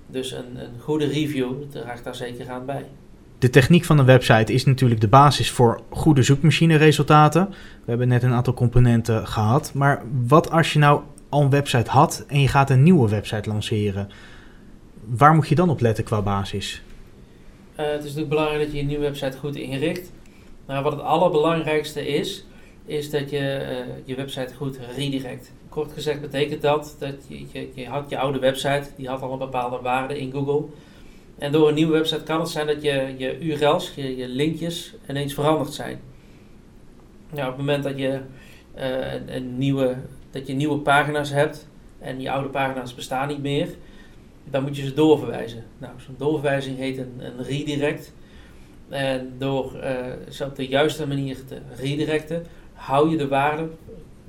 Dus 0.07 0.31
een, 0.31 0.59
een 0.59 0.79
goede 0.79 1.05
review 1.05 1.51
draagt 1.69 2.03
daar 2.03 2.15
zeker 2.15 2.49
aan 2.49 2.65
bij. 2.65 2.85
De 3.39 3.49
techniek 3.49 3.85
van 3.85 3.97
een 3.97 4.05
website 4.05 4.53
is 4.53 4.65
natuurlijk 4.65 5.01
de 5.01 5.07
basis 5.07 5.51
voor 5.51 5.81
goede 5.89 6.23
zoekmachine-resultaten. 6.23 7.49
We 7.49 7.89
hebben 7.89 8.07
net 8.07 8.23
een 8.23 8.33
aantal 8.33 8.53
componenten 8.53 9.27
gehad. 9.27 9.73
Maar 9.73 10.03
wat 10.27 10.51
als 10.51 10.73
je 10.73 10.79
nou 10.79 11.01
al 11.29 11.41
een 11.41 11.49
website 11.49 11.89
had 11.89 12.25
en 12.27 12.41
je 12.41 12.47
gaat 12.47 12.69
een 12.69 12.83
nieuwe 12.83 13.09
website 13.09 13.49
lanceren? 13.49 14.09
Waar 15.05 15.35
moet 15.35 15.47
je 15.47 15.55
dan 15.55 15.69
op 15.69 15.79
letten 15.79 16.03
qua 16.03 16.21
basis? 16.21 16.81
Uh, 17.79 17.85
het 17.85 17.97
is 17.97 18.03
natuurlijk 18.03 18.29
belangrijk 18.29 18.63
dat 18.63 18.71
je 18.71 18.77
je 18.77 18.83
nieuwe 18.83 19.03
website 19.03 19.37
goed 19.37 19.55
inricht. 19.55 20.11
Maar 20.65 20.83
wat 20.83 20.91
het 20.91 21.01
allerbelangrijkste 21.01 22.07
is, 22.07 22.45
is 22.85 23.09
dat 23.09 23.29
je 23.29 23.37
eh, 23.37 23.77
je 24.05 24.15
website 24.15 24.55
goed 24.55 24.79
redirect. 24.95 25.51
Kort 25.69 25.91
gezegd 25.91 26.21
betekent 26.21 26.61
dat 26.61 26.95
dat 26.99 27.15
je, 27.27 27.45
je, 27.51 27.69
je 27.73 27.87
had 27.87 28.09
je 28.09 28.17
oude 28.17 28.39
website, 28.39 28.83
die 28.95 29.07
had 29.07 29.21
al 29.21 29.31
een 29.31 29.37
bepaalde 29.37 29.79
waarde 29.81 30.19
in 30.19 30.31
Google. 30.31 30.65
En 31.37 31.51
door 31.51 31.67
een 31.67 31.73
nieuwe 31.73 31.93
website 31.93 32.23
kan 32.23 32.39
het 32.39 32.49
zijn 32.49 32.67
dat 32.67 32.81
je, 32.81 33.13
je 33.17 33.39
URL's, 33.39 33.91
je, 33.95 34.15
je 34.15 34.27
linkjes 34.27 34.95
ineens 35.09 35.33
veranderd 35.33 35.73
zijn. 35.73 35.99
Nou, 37.29 37.41
op 37.41 37.57
het 37.57 37.65
moment 37.65 37.83
dat 37.83 37.97
je, 37.97 38.19
een, 38.75 39.35
een, 39.35 39.57
nieuwe, 39.57 39.95
dat 40.31 40.47
je 40.47 40.53
nieuwe 40.53 40.77
pagina's 40.77 41.29
hebt 41.29 41.67
en 41.99 42.21
je 42.21 42.31
oude 42.31 42.49
pagina's 42.49 42.95
bestaan 42.95 43.27
niet 43.27 43.41
meer, 43.41 43.67
dan 44.43 44.63
moet 44.63 44.77
je 44.77 44.85
ze 44.85 44.93
doorverwijzen. 44.93 45.63
Nou, 45.77 45.93
zo'n 45.97 46.15
doorverwijzing 46.17 46.77
heet 46.77 46.97
een, 46.97 47.13
een 47.19 47.43
redirect. 47.43 48.13
En 48.89 49.33
door 49.37 49.71
uh, 49.75 50.05
ze 50.29 50.45
op 50.45 50.55
de 50.55 50.67
juiste 50.67 51.07
manier 51.07 51.45
te 51.45 51.57
redirecten, 51.75 52.45
hou 52.73 53.09
je 53.09 53.17
de 53.17 53.27
waarde, 53.27 53.69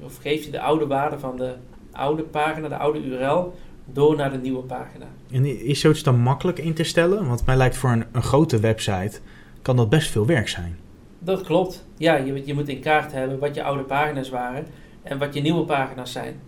of 0.03 0.17
geef 0.17 0.45
je 0.45 0.51
de 0.51 0.61
oude 0.61 0.87
waarde 0.87 1.19
van 1.19 1.37
de 1.37 1.55
oude 1.93 2.23
pagina, 2.23 2.69
de 2.69 2.77
oude 2.77 3.05
URL, 3.05 3.55
door 3.93 4.17
naar 4.17 4.31
de 4.31 4.39
nieuwe 4.39 4.63
pagina. 4.63 5.07
En 5.31 5.67
is 5.67 5.81
zoiets 5.81 6.03
dan 6.03 6.19
makkelijk 6.21 6.59
in 6.59 6.75
te 6.75 6.85
stellen? 6.85 7.27
Want 7.27 7.47
mij 7.47 7.57
lijkt 7.57 7.77
voor 7.77 7.91
een, 7.91 8.05
een 8.13 8.23
grote 8.23 8.61
website, 8.61 9.21
kan 9.63 9.77
dat 9.77 9.89
best 9.89 10.11
veel 10.11 10.27
werk 10.27 10.49
zijn. 10.49 10.79
Dat 11.19 11.43
klopt. 11.43 11.87
Ja, 11.97 12.17
je, 12.17 12.43
je 12.47 12.55
moet 12.55 12.69
in 12.69 12.81
kaart 12.81 13.13
hebben 13.13 13.39
wat 13.39 13.55
je 13.55 13.63
oude 13.63 13.83
pagina's 13.83 14.29
waren 14.29 14.67
en 15.03 15.19
wat 15.19 15.35
je 15.35 15.41
nieuwe 15.41 15.65
pagina's 15.65 16.13
zijn. 16.13 16.41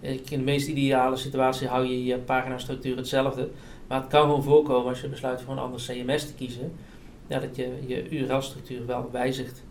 In 0.00 0.20
de 0.28 0.38
meest 0.38 0.68
ideale 0.68 1.16
situatie 1.16 1.68
hou 1.68 1.86
je 1.86 2.04
je 2.04 2.18
paginastructuur 2.18 2.96
hetzelfde. 2.96 3.48
Maar 3.86 4.00
het 4.00 4.10
kan 4.10 4.22
gewoon 4.22 4.42
voorkomen 4.42 4.88
als 4.88 5.00
je 5.00 5.08
besluit 5.08 5.42
voor 5.42 5.52
een 5.52 5.58
ander 5.58 5.80
CMS 5.80 6.26
te 6.26 6.34
kiezen, 6.34 6.72
ja, 7.26 7.38
dat 7.38 7.56
je 7.56 7.78
je 7.86 8.08
URL-structuur 8.08 8.86
wel 8.86 9.08
wijzigt. 9.12 9.62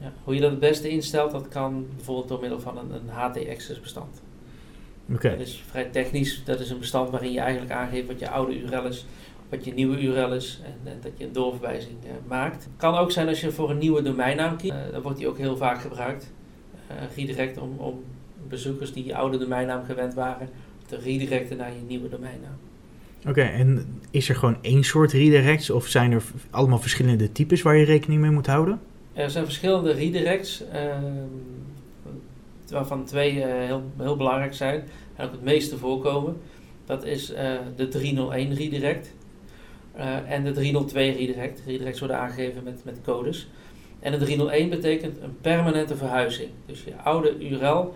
Ja. 0.00 0.12
Hoe 0.24 0.34
je 0.34 0.40
dat 0.40 0.50
het 0.50 0.60
beste 0.60 0.88
instelt, 0.88 1.30
dat 1.30 1.48
kan 1.48 1.86
bijvoorbeeld 1.96 2.28
door 2.28 2.40
middel 2.40 2.60
van 2.60 2.78
een, 2.78 2.90
een 2.90 3.08
HT-access 3.08 3.80
bestand. 3.80 4.22
Okay. 5.14 5.30
Dat 5.30 5.46
is 5.46 5.62
vrij 5.70 5.84
technisch. 5.84 6.42
Dat 6.44 6.60
is 6.60 6.70
een 6.70 6.78
bestand 6.78 7.10
waarin 7.10 7.32
je 7.32 7.40
eigenlijk 7.40 7.72
aangeeft 7.72 8.06
wat 8.06 8.18
je 8.18 8.30
oude 8.30 8.60
URL 8.60 8.86
is, 8.86 9.06
wat 9.48 9.64
je 9.64 9.74
nieuwe 9.74 10.00
URL 10.00 10.32
is 10.32 10.60
en, 10.64 10.90
en 10.92 10.98
dat 11.02 11.12
je 11.16 11.24
een 11.24 11.32
doorverwijzing 11.32 11.96
uh, 12.04 12.10
maakt. 12.28 12.64
Het 12.64 12.72
kan 12.76 12.96
ook 12.96 13.10
zijn 13.10 13.28
als 13.28 13.40
je 13.40 13.50
voor 13.50 13.70
een 13.70 13.78
nieuwe 13.78 14.02
domeinnaam 14.02 14.56
kiest. 14.56 14.72
Uh, 14.72 14.92
dan 14.92 15.02
wordt 15.02 15.18
die 15.18 15.28
ook 15.28 15.38
heel 15.38 15.56
vaak 15.56 15.80
gebruikt. 15.80 16.32
Redirect 17.14 17.58
om, 17.58 17.76
om 17.76 18.04
bezoekers 18.48 18.92
die 18.92 19.04
je 19.04 19.16
oude 19.16 19.38
domeinnaam 19.38 19.84
gewend 19.84 20.14
waren 20.14 20.48
te 20.86 20.96
redirecten 20.96 21.56
naar 21.56 21.72
je 21.72 21.82
nieuwe 21.86 22.08
domeinnaam. 22.08 22.56
Oké, 23.20 23.28
okay, 23.28 23.52
en 23.52 24.00
is 24.10 24.28
er 24.28 24.34
gewoon 24.34 24.56
één 24.60 24.84
soort 24.84 25.12
redirects 25.12 25.70
of 25.70 25.86
zijn 25.86 26.12
er 26.12 26.22
allemaal 26.50 26.78
verschillende 26.78 27.32
types 27.32 27.62
waar 27.62 27.76
je 27.76 27.84
rekening 27.84 28.20
mee 28.20 28.30
moet 28.30 28.46
houden? 28.46 28.80
Er 29.12 29.30
zijn 29.30 29.44
verschillende 29.44 29.92
redirects, 29.92 30.62
waarvan 32.70 33.04
twee 33.04 33.30
heel, 33.30 33.82
heel 33.96 34.16
belangrijk 34.16 34.54
zijn 34.54 34.84
en 35.16 35.26
ook 35.26 35.32
het 35.32 35.42
meeste 35.42 35.78
voorkomen. 35.78 36.36
Dat 36.84 37.04
is 37.04 37.32
uh, 37.32 37.38
de 37.76 37.88
301 37.88 38.54
redirect 38.54 39.14
uh, 39.96 40.30
en 40.30 40.44
de 40.44 40.52
302 40.52 41.12
redirect. 41.12 41.62
Redirects 41.66 41.98
worden 41.98 42.18
aangegeven 42.18 42.64
met, 42.64 42.84
met 42.84 43.00
codes. 43.02 43.48
En 44.00 44.12
de 44.12 44.18
301 44.18 44.68
betekent 44.68 45.20
een 45.20 45.36
permanente 45.40 45.96
verhuizing. 45.96 46.50
Dus 46.66 46.84
je 46.84 46.96
oude 46.96 47.38
URL 47.38 47.94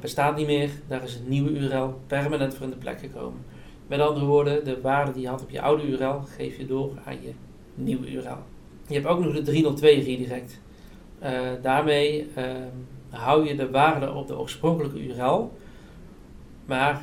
bestaat 0.00 0.36
niet 0.36 0.46
meer, 0.46 0.70
daar 0.88 1.02
is 1.02 1.14
een 1.14 1.28
nieuwe 1.28 1.50
URL 1.50 2.00
permanent 2.06 2.54
voor 2.54 2.64
in 2.64 2.70
de 2.70 2.76
plek 2.76 3.00
gekomen. 3.00 3.44
Met 3.86 4.00
andere 4.00 4.26
woorden, 4.26 4.64
de 4.64 4.80
waarde 4.80 5.12
die 5.12 5.22
je 5.22 5.28
had 5.28 5.42
op 5.42 5.50
je 5.50 5.60
oude 5.60 5.86
URL 5.86 6.20
geef 6.36 6.56
je 6.56 6.66
door 6.66 6.90
aan 7.04 7.22
je 7.22 7.32
nieuwe 7.74 8.10
URL. 8.10 8.38
Je 8.86 8.94
hebt 8.94 9.06
ook 9.06 9.24
nog 9.24 9.34
de 9.34 9.42
302 9.42 10.02
redirect. 10.02 10.60
Daarmee 11.62 12.30
hou 13.10 13.46
je 13.46 13.56
de 13.56 13.70
waarde 13.70 14.12
op 14.12 14.26
de 14.26 14.38
oorspronkelijke 14.38 15.06
URL, 15.06 15.52
maar 16.64 17.02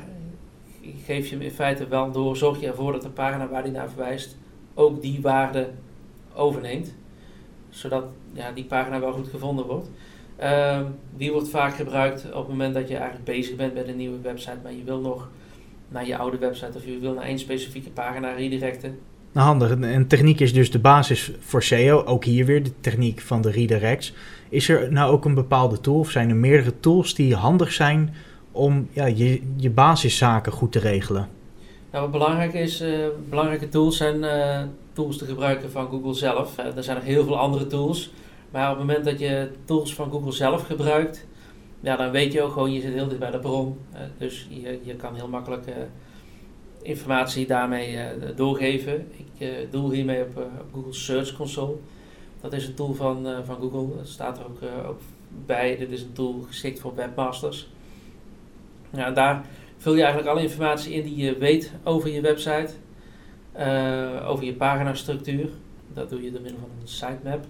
geef 1.04 1.28
je 1.28 1.34
hem 1.34 1.44
in 1.44 1.50
feite 1.50 1.88
wel 1.88 2.12
door, 2.12 2.36
zorg 2.36 2.60
je 2.60 2.66
ervoor 2.66 2.92
dat 2.92 3.02
de 3.02 3.10
pagina 3.10 3.48
waar 3.48 3.62
die 3.62 3.72
naar 3.72 3.88
verwijst 3.88 4.36
ook 4.74 5.02
die 5.02 5.20
waarde 5.20 5.70
overneemt. 6.34 6.94
Zodat 7.68 8.04
ja, 8.32 8.52
die 8.52 8.64
pagina 8.64 9.00
wel 9.00 9.12
goed 9.12 9.28
gevonden 9.28 9.66
wordt. 9.66 9.90
Uh, 10.42 10.80
die 11.16 11.32
wordt 11.32 11.48
vaak 11.48 11.74
gebruikt 11.74 12.26
op 12.26 12.38
het 12.38 12.48
moment 12.48 12.74
dat 12.74 12.88
je 12.88 12.96
eigenlijk 12.96 13.24
bezig 13.24 13.56
bent 13.56 13.74
met 13.74 13.88
een 13.88 13.96
nieuwe 13.96 14.20
website, 14.20 14.58
maar 14.62 14.72
je 14.72 14.84
wil 14.84 15.00
nog 15.00 15.30
naar 15.88 16.06
je 16.06 16.16
oude 16.16 16.38
website 16.38 16.76
of 16.76 16.84
je 16.84 16.98
wil 16.98 17.14
naar 17.14 17.24
één 17.24 17.38
specifieke 17.38 17.90
pagina 17.90 18.32
redirecten. 18.32 18.98
Nou, 19.32 19.46
handig. 19.46 19.80
En 19.80 20.06
techniek 20.06 20.40
is 20.40 20.52
dus 20.52 20.70
de 20.70 20.78
basis 20.78 21.32
voor 21.40 21.62
SEO. 21.62 22.04
Ook 22.04 22.24
hier 22.24 22.44
weer 22.44 22.62
de 22.62 22.72
techniek 22.80 23.20
van 23.20 23.40
de 23.40 23.50
redirects. 23.50 24.12
Is 24.48 24.68
er 24.68 24.92
nou 24.92 25.12
ook 25.12 25.24
een 25.24 25.34
bepaalde 25.34 25.80
tool 25.80 25.98
of 25.98 26.10
zijn 26.10 26.28
er 26.28 26.36
meerdere 26.36 26.80
tools 26.80 27.14
die 27.14 27.34
handig 27.34 27.72
zijn 27.72 28.14
om 28.52 28.88
ja, 28.92 29.06
je, 29.06 29.42
je 29.56 29.70
basiszaken 29.70 30.52
goed 30.52 30.72
te 30.72 30.78
regelen? 30.78 31.28
Nou, 31.90 32.02
wat 32.02 32.12
belangrijk 32.12 32.54
is, 32.54 32.82
uh, 32.82 33.06
belangrijke 33.28 33.68
tools 33.68 33.96
zijn 33.96 34.22
uh, 34.22 34.62
tools 34.92 35.18
te 35.18 35.24
gebruiken 35.24 35.70
van 35.70 35.88
Google 35.88 36.14
zelf. 36.14 36.58
Uh, 36.58 36.76
er 36.76 36.82
zijn 36.82 36.96
nog 36.96 37.06
heel 37.06 37.24
veel 37.24 37.38
andere 37.38 37.66
tools. 37.66 38.10
Maar 38.50 38.70
op 38.70 38.78
het 38.78 38.86
moment 38.86 39.04
dat 39.04 39.18
je 39.18 39.50
tools 39.64 39.94
van 39.94 40.10
Google 40.10 40.32
zelf 40.32 40.66
gebruikt, 40.66 41.26
ja, 41.80 41.96
dan 41.96 42.10
weet 42.10 42.32
je 42.32 42.42
ook 42.42 42.52
gewoon, 42.52 42.72
je 42.72 42.80
zit 42.80 42.92
heel 42.92 43.08
dicht 43.08 43.20
bij 43.20 43.30
de 43.30 43.38
bron. 43.38 43.78
dus 44.18 44.46
je, 44.50 44.78
je 44.82 44.94
kan 44.94 45.14
heel 45.14 45.28
makkelijk 45.28 45.64
informatie 46.88 47.46
daarmee 47.46 47.98
doorgeven. 48.34 49.12
Ik 49.38 49.72
doel 49.72 49.90
hiermee 49.90 50.22
op, 50.22 50.36
op, 50.36 50.66
Google 50.72 50.92
Search 50.92 51.36
Console. 51.36 51.76
Dat 52.40 52.52
is 52.52 52.66
een 52.66 52.74
tool 52.74 52.94
van, 52.94 53.26
van 53.44 53.56
Google. 53.56 53.96
Dat 53.96 54.08
staat 54.08 54.38
er 54.38 54.44
ook, 54.44 54.88
ook 54.88 55.00
bij. 55.46 55.76
Dit 55.76 55.90
is 55.90 56.02
een 56.02 56.12
tool 56.12 56.44
geschikt 56.46 56.80
voor 56.80 56.94
webmasters. 56.94 57.68
Ja, 58.90 59.10
daar 59.10 59.44
vul 59.76 59.94
je 59.94 60.02
eigenlijk 60.02 60.30
alle 60.30 60.42
informatie 60.42 60.94
in 60.94 61.02
die 61.02 61.16
je 61.16 61.38
weet 61.38 61.72
over 61.84 62.10
je 62.10 62.20
website, 62.20 62.70
over 64.24 64.44
je 64.44 64.54
paginastructuur. 64.54 65.48
Dat 65.94 66.10
doe 66.10 66.22
je 66.22 66.30
door 66.30 66.40
middel 66.40 66.60
van 66.60 66.70
een 66.80 66.88
sitemap. 66.88 67.44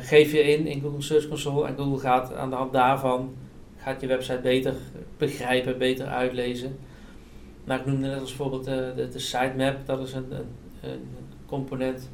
Geef 0.00 0.32
je 0.32 0.42
in 0.42 0.66
in 0.66 0.80
Google 0.80 1.02
Search 1.02 1.28
Console 1.28 1.66
en 1.66 1.76
Google 1.76 1.98
gaat 1.98 2.34
aan 2.34 2.50
de 2.50 2.56
hand 2.56 2.72
daarvan 2.72 3.34
gaat 3.78 4.00
je 4.00 4.06
website 4.06 4.40
beter 4.42 4.74
begrijpen, 5.16 5.78
beter 5.78 6.06
uitlezen. 6.06 6.78
Nou, 7.68 7.80
ik 7.80 7.86
noemde 7.86 8.08
net 8.08 8.20
als 8.20 8.34
voorbeeld 8.34 8.64
de, 8.64 8.92
de, 8.96 9.08
de 9.08 9.18
sitemap, 9.18 9.86
dat 9.86 10.00
is 10.00 10.12
een, 10.12 10.32
een, 10.82 11.08
component 11.46 12.10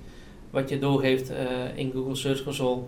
wat 0.51 0.69
je 0.69 0.79
doorgeeft 0.79 1.31
uh, 1.31 1.37
in 1.75 1.91
Google 1.93 2.15
Search 2.15 2.43
Console. 2.43 2.83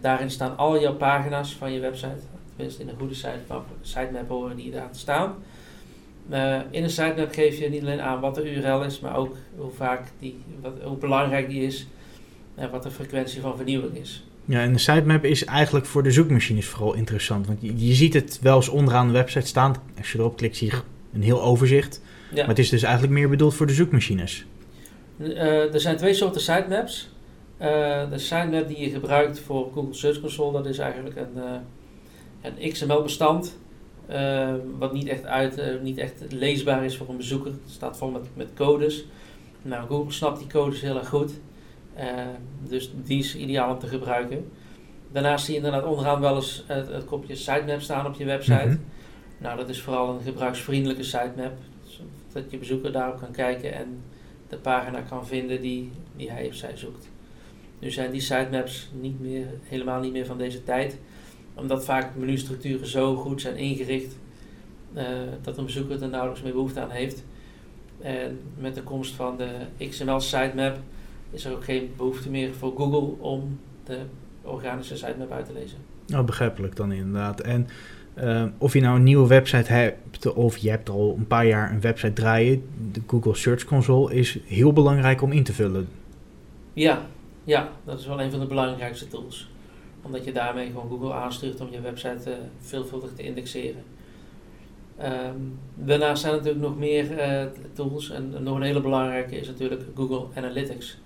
daarin 0.00 0.30
staan 0.30 0.56
al 0.56 0.80
jouw 0.80 0.94
pagina's 0.94 1.52
van 1.54 1.72
je 1.72 1.80
website 1.80 2.20
tenminste 2.48 2.82
in 2.82 2.88
een 2.88 2.98
goede 2.98 3.14
sitemap, 3.14 3.66
sitemap 3.80 4.28
horen 4.28 4.56
die 4.56 4.70
daar 4.70 4.88
staan. 4.90 5.34
In 6.70 6.82
een 6.82 6.90
sitemap 6.90 7.32
geef 7.32 7.58
je 7.58 7.68
niet 7.68 7.82
alleen 7.82 8.00
aan 8.00 8.20
wat 8.20 8.34
de 8.34 8.54
URL 8.54 8.82
is, 8.82 9.00
maar 9.00 9.16
ook 9.16 9.36
hoe 9.56 9.70
vaak 9.70 10.08
die, 10.18 10.38
wat, 10.60 10.72
hoe 10.82 10.96
belangrijk 10.96 11.48
die 11.48 11.62
is 11.62 11.86
en 12.54 12.70
wat 12.70 12.82
de 12.82 12.90
frequentie 12.90 13.40
van 13.40 13.56
vernieuwing 13.56 13.96
is. 13.96 14.24
Ja, 14.50 14.60
en 14.60 14.72
de 14.72 14.78
sitemap 14.78 15.24
is 15.24 15.44
eigenlijk 15.44 15.86
voor 15.86 16.02
de 16.02 16.10
zoekmachines 16.10 16.66
vooral 16.66 16.94
interessant. 16.94 17.46
Want 17.46 17.58
je, 17.62 17.86
je 17.86 17.94
ziet 17.94 18.14
het 18.14 18.38
wel 18.42 18.56
eens 18.56 18.68
onderaan 18.68 19.06
de 19.06 19.12
website 19.12 19.46
staan. 19.46 19.76
Als 19.98 20.12
je 20.12 20.18
erop 20.18 20.36
klikt, 20.36 20.56
zie 20.56 20.70
je 20.70 20.76
een 21.12 21.22
heel 21.22 21.42
overzicht. 21.42 22.02
Ja. 22.30 22.36
Maar 22.36 22.48
het 22.48 22.58
is 22.58 22.68
dus 22.68 22.82
eigenlijk 22.82 23.12
meer 23.12 23.28
bedoeld 23.28 23.54
voor 23.54 23.66
de 23.66 23.72
zoekmachines. 23.72 24.46
Uh, 25.18 25.74
er 25.74 25.80
zijn 25.80 25.96
twee 25.96 26.14
soorten 26.14 26.40
sitemaps. 26.40 27.10
Uh, 27.60 27.66
de 28.10 28.18
sitemap 28.18 28.68
die 28.68 28.80
je 28.80 28.90
gebruikt 28.90 29.40
voor 29.40 29.70
Google 29.74 29.94
Search 29.94 30.20
Console, 30.20 30.52
dat 30.52 30.66
is 30.66 30.78
eigenlijk 30.78 31.16
een, 31.16 31.42
een 32.42 32.72
XML-bestand. 32.72 33.58
Wat 34.78 34.92
niet 34.92 35.08
echt, 35.08 35.24
uit, 35.24 35.82
niet 35.82 35.98
echt 35.98 36.24
leesbaar 36.28 36.84
is 36.84 36.96
voor 36.96 37.08
een 37.08 37.16
bezoeker. 37.16 37.50
Het 37.50 37.72
staat 37.72 37.96
vol 37.96 38.10
met, 38.10 38.22
met 38.34 38.48
codes. 38.54 39.04
Nou, 39.62 39.86
Google 39.88 40.12
snapt 40.12 40.38
die 40.38 40.48
codes 40.48 40.80
heel 40.80 40.98
erg 40.98 41.08
goed. 41.08 41.32
Uh, 42.00 42.06
dus 42.68 42.90
die 43.04 43.18
is 43.18 43.36
ideaal 43.36 43.72
om 43.72 43.78
te 43.78 43.86
gebruiken. 43.86 44.50
Daarnaast 45.12 45.44
zie 45.44 45.54
je 45.54 45.60
inderdaad 45.60 45.90
onderaan 45.90 46.20
wel 46.20 46.36
eens 46.36 46.64
het, 46.66 46.88
het 46.88 47.04
kopje 47.04 47.34
sitemap 47.34 47.80
staan 47.80 48.06
op 48.06 48.14
je 48.14 48.24
website. 48.24 48.64
Mm 48.64 48.70
-hmm. 48.70 48.84
Nou, 49.38 49.56
dat 49.56 49.68
is 49.68 49.80
vooral 49.80 50.14
een 50.14 50.22
gebruiksvriendelijke 50.22 51.02
sitemap. 51.02 51.52
Zodat 52.32 52.50
je 52.50 52.58
bezoeker 52.58 52.92
daarop 52.92 53.20
kan 53.20 53.30
kijken 53.30 53.74
en 53.74 54.02
de 54.48 54.56
pagina 54.56 55.00
kan 55.00 55.26
vinden 55.26 55.60
die, 55.60 55.90
die 56.16 56.30
hij 56.30 56.46
of 56.46 56.54
zij 56.54 56.76
zoekt. 56.76 57.08
Nu 57.78 57.90
zijn 57.90 58.10
die 58.10 58.20
sitemaps 58.20 58.90
niet 59.00 59.20
meer, 59.20 59.46
helemaal 59.62 60.00
niet 60.00 60.12
meer 60.12 60.26
van 60.26 60.38
deze 60.38 60.62
tijd 60.62 60.98
omdat 61.54 61.84
vaak 61.84 62.14
menustructuren 62.16 62.86
zo 62.86 63.16
goed 63.16 63.40
zijn 63.40 63.56
ingericht 63.56 64.16
uh, 64.94 65.04
dat 65.42 65.58
een 65.58 65.64
bezoeker 65.64 66.02
er 66.02 66.08
nauwelijks 66.08 66.42
meer 66.42 66.52
behoefte 66.52 66.80
aan 66.80 66.90
heeft. 66.90 67.24
En 68.00 68.40
met 68.58 68.74
de 68.74 68.82
komst 68.82 69.14
van 69.14 69.36
de 69.36 69.50
XML 69.88 70.20
sitemap 70.20 70.78
is 71.30 71.44
er 71.44 71.52
ook 71.52 71.64
geen 71.64 71.90
behoefte 71.96 72.30
meer 72.30 72.54
voor 72.54 72.72
Google 72.76 73.22
om 73.24 73.58
de 73.84 73.98
organische 74.42 74.96
sitemap 74.96 75.30
uit 75.30 75.46
te 75.46 75.52
lezen. 75.52 75.78
Nou, 76.06 76.24
begrijpelijk 76.24 76.76
dan 76.76 76.92
inderdaad. 76.92 77.40
En 77.40 77.68
uh, 78.18 78.44
of 78.58 78.72
je 78.72 78.80
nou 78.80 78.96
een 78.96 79.02
nieuwe 79.02 79.26
website 79.26 79.72
hebt 79.72 80.32
of 80.32 80.56
je 80.56 80.70
hebt 80.70 80.88
al 80.88 81.14
een 81.18 81.26
paar 81.26 81.46
jaar 81.46 81.72
een 81.72 81.80
website 81.80 82.12
draaien, 82.12 82.62
de 82.92 83.00
Google 83.06 83.34
Search 83.34 83.64
Console 83.64 84.14
is 84.14 84.38
heel 84.44 84.72
belangrijk 84.72 85.22
om 85.22 85.32
in 85.32 85.44
te 85.44 85.52
vullen. 85.52 85.88
Ja, 86.72 87.06
ja 87.44 87.68
dat 87.84 87.98
is 87.98 88.06
wel 88.06 88.20
een 88.20 88.30
van 88.30 88.40
de 88.40 88.46
belangrijkste 88.46 89.08
tools. 89.08 89.50
Omdat 90.02 90.24
je 90.24 90.32
daarmee 90.32 90.66
gewoon 90.66 90.88
Google 90.88 91.12
aanstuurt 91.12 91.60
om 91.60 91.68
je 91.70 91.80
website 91.80 92.38
veelvuldig 92.60 93.10
te 93.12 93.22
indexeren. 93.22 93.82
Ehm, 94.96 95.36
daarnaast 95.74 96.20
zijn 96.20 96.32
er 96.32 96.38
natuurlijk 96.38 96.64
nog 96.64 96.78
meer 96.78 97.06
tools. 97.72 98.10
En 98.10 98.34
nog 98.42 98.56
een 98.56 98.62
hele 98.62 98.80
belangrijke 98.80 99.36
is 99.36 99.46
natuurlijk 99.46 99.82
Google 99.94 100.26
Analytics. 100.34 100.98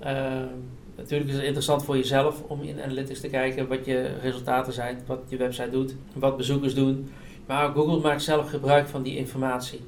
Ehm, 0.00 0.48
natuurlijk 0.96 1.30
is 1.30 1.36
het 1.36 1.44
interessant 1.44 1.84
voor 1.84 1.96
jezelf 1.96 2.42
om 2.42 2.62
in 2.62 2.82
Analytics 2.82 3.20
te 3.20 3.28
kijken 3.28 3.68
wat 3.68 3.84
je 3.84 4.18
resultaten 4.22 4.72
zijn, 4.72 4.98
wat 5.06 5.20
je 5.28 5.36
website 5.36 5.70
doet, 5.70 5.94
wat 6.14 6.36
bezoekers 6.36 6.74
doen. 6.74 7.10
Maar 7.46 7.72
Google 7.72 8.00
maakt 8.00 8.22
zelf 8.22 8.50
gebruik 8.50 8.88
van 8.88 9.02
die 9.02 9.16
informatie. 9.16 9.80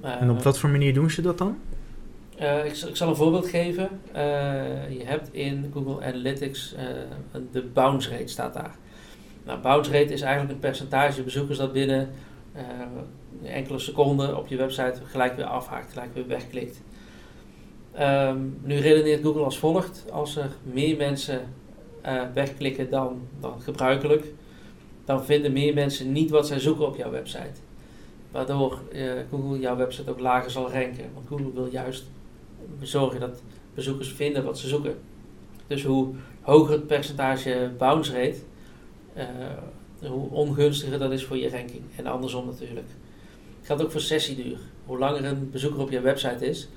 en 0.00 0.30
op 0.30 0.42
wat 0.42 0.58
voor 0.58 0.70
manier 0.70 0.94
doen 0.94 1.10
ze 1.10 1.22
dat 1.22 1.38
dan? 1.38 1.56
Uh, 2.40 2.64
ik, 2.64 2.76
ik, 2.76 2.96
zal 2.96 3.08
een 3.08 3.16
voorbeeld 3.16 3.46
geven. 3.46 3.88
Uh, 4.08 4.20
je 4.90 5.04
hebt 5.04 5.32
in 5.32 5.70
Google 5.72 6.04
Analytics 6.04 6.74
uh, 6.74 7.40
de 7.52 7.62
bounce 7.62 8.10
rate 8.10 8.26
staat 8.26 8.54
daar. 8.54 8.74
Nou, 9.44 9.60
bounce 9.60 9.90
rate 9.90 10.12
is 10.12 10.20
eigenlijk 10.20 10.52
een 10.52 10.58
percentage 10.58 11.22
bezoekers 11.22 11.58
dat 11.58 11.72
binnen 11.72 12.08
enkele 13.44 13.78
seconden 13.78 14.36
op 14.36 14.48
je 14.48 14.56
website 14.56 14.94
gelijk 15.04 15.36
weer 15.36 15.44
afhaakt, 15.44 15.92
gelijk 15.92 16.14
weer 16.14 16.26
wegklikt. 16.26 16.80
Um, 18.00 18.58
nu 18.62 18.78
redeneert 18.78 19.22
Google 19.22 19.42
als 19.42 19.58
volgt: 19.58 20.04
als 20.10 20.36
er 20.36 20.50
meer 20.62 20.96
mensen 20.96 21.40
wegklikken 22.34 22.90
dan, 22.90 23.20
dan 23.40 23.60
gebruikelijk, 23.60 24.24
dan 25.04 25.24
vinden 25.24 25.52
meer 25.52 25.74
mensen 25.74 26.12
niet 26.12 26.30
wat 26.30 26.46
zij 26.46 26.60
zoeken 26.60 26.86
op 26.86 26.96
jouw 26.96 27.10
website. 27.10 27.60
Waardoor 28.30 28.78
Google 29.30 29.58
jouw 29.58 29.76
website 29.76 30.10
ook 30.10 30.20
lager 30.20 30.50
zal 30.50 30.70
ranken. 30.70 31.04
Want 31.14 31.26
Google 31.28 31.52
wil 31.52 31.68
juist 31.70 32.04
zorgen 32.80 33.20
dat 33.20 33.42
bezoekers 33.74 34.12
vinden 34.12 34.44
wat 34.44 34.58
ze 34.58 34.68
zoeken. 34.68 34.94
Dus 35.66 35.84
hoe 35.84 36.14
hoger 36.40 36.72
het 36.72 36.86
percentage 36.86 37.70
bounce 37.78 38.12
rate, 38.12 38.38
uh, 39.16 39.24
hoe 40.10 40.30
ongunstiger 40.30 40.98
dat 40.98 41.12
is 41.12 41.24
voor 41.24 41.36
je 41.36 41.50
ranking. 41.50 41.82
En 41.96 42.06
andersom 42.06 42.46
natuurlijk. 42.46 42.86
Het 43.58 43.66
geldt 43.66 43.82
ook 43.82 43.90
voor 43.90 44.00
sessieduur. 44.00 44.58
Hoe 44.86 44.98
langer 44.98 45.24
een 45.24 45.50
bezoeker 45.50 45.80
op 45.80 45.90
je 45.90 46.00
website 46.00 46.46
is, 46.46 46.68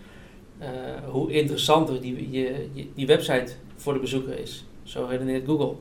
hoe 1.10 1.32
interessanter 1.32 2.02
die, 2.02 2.32
je, 2.32 2.68
die 2.96 3.08
website 3.08 3.52
voor 3.76 3.94
de 3.94 4.00
bezoeker 4.00 4.40
is. 4.40 4.66
Zo 4.84 5.06
redeneert 5.10 5.46
Google. 5.46 5.76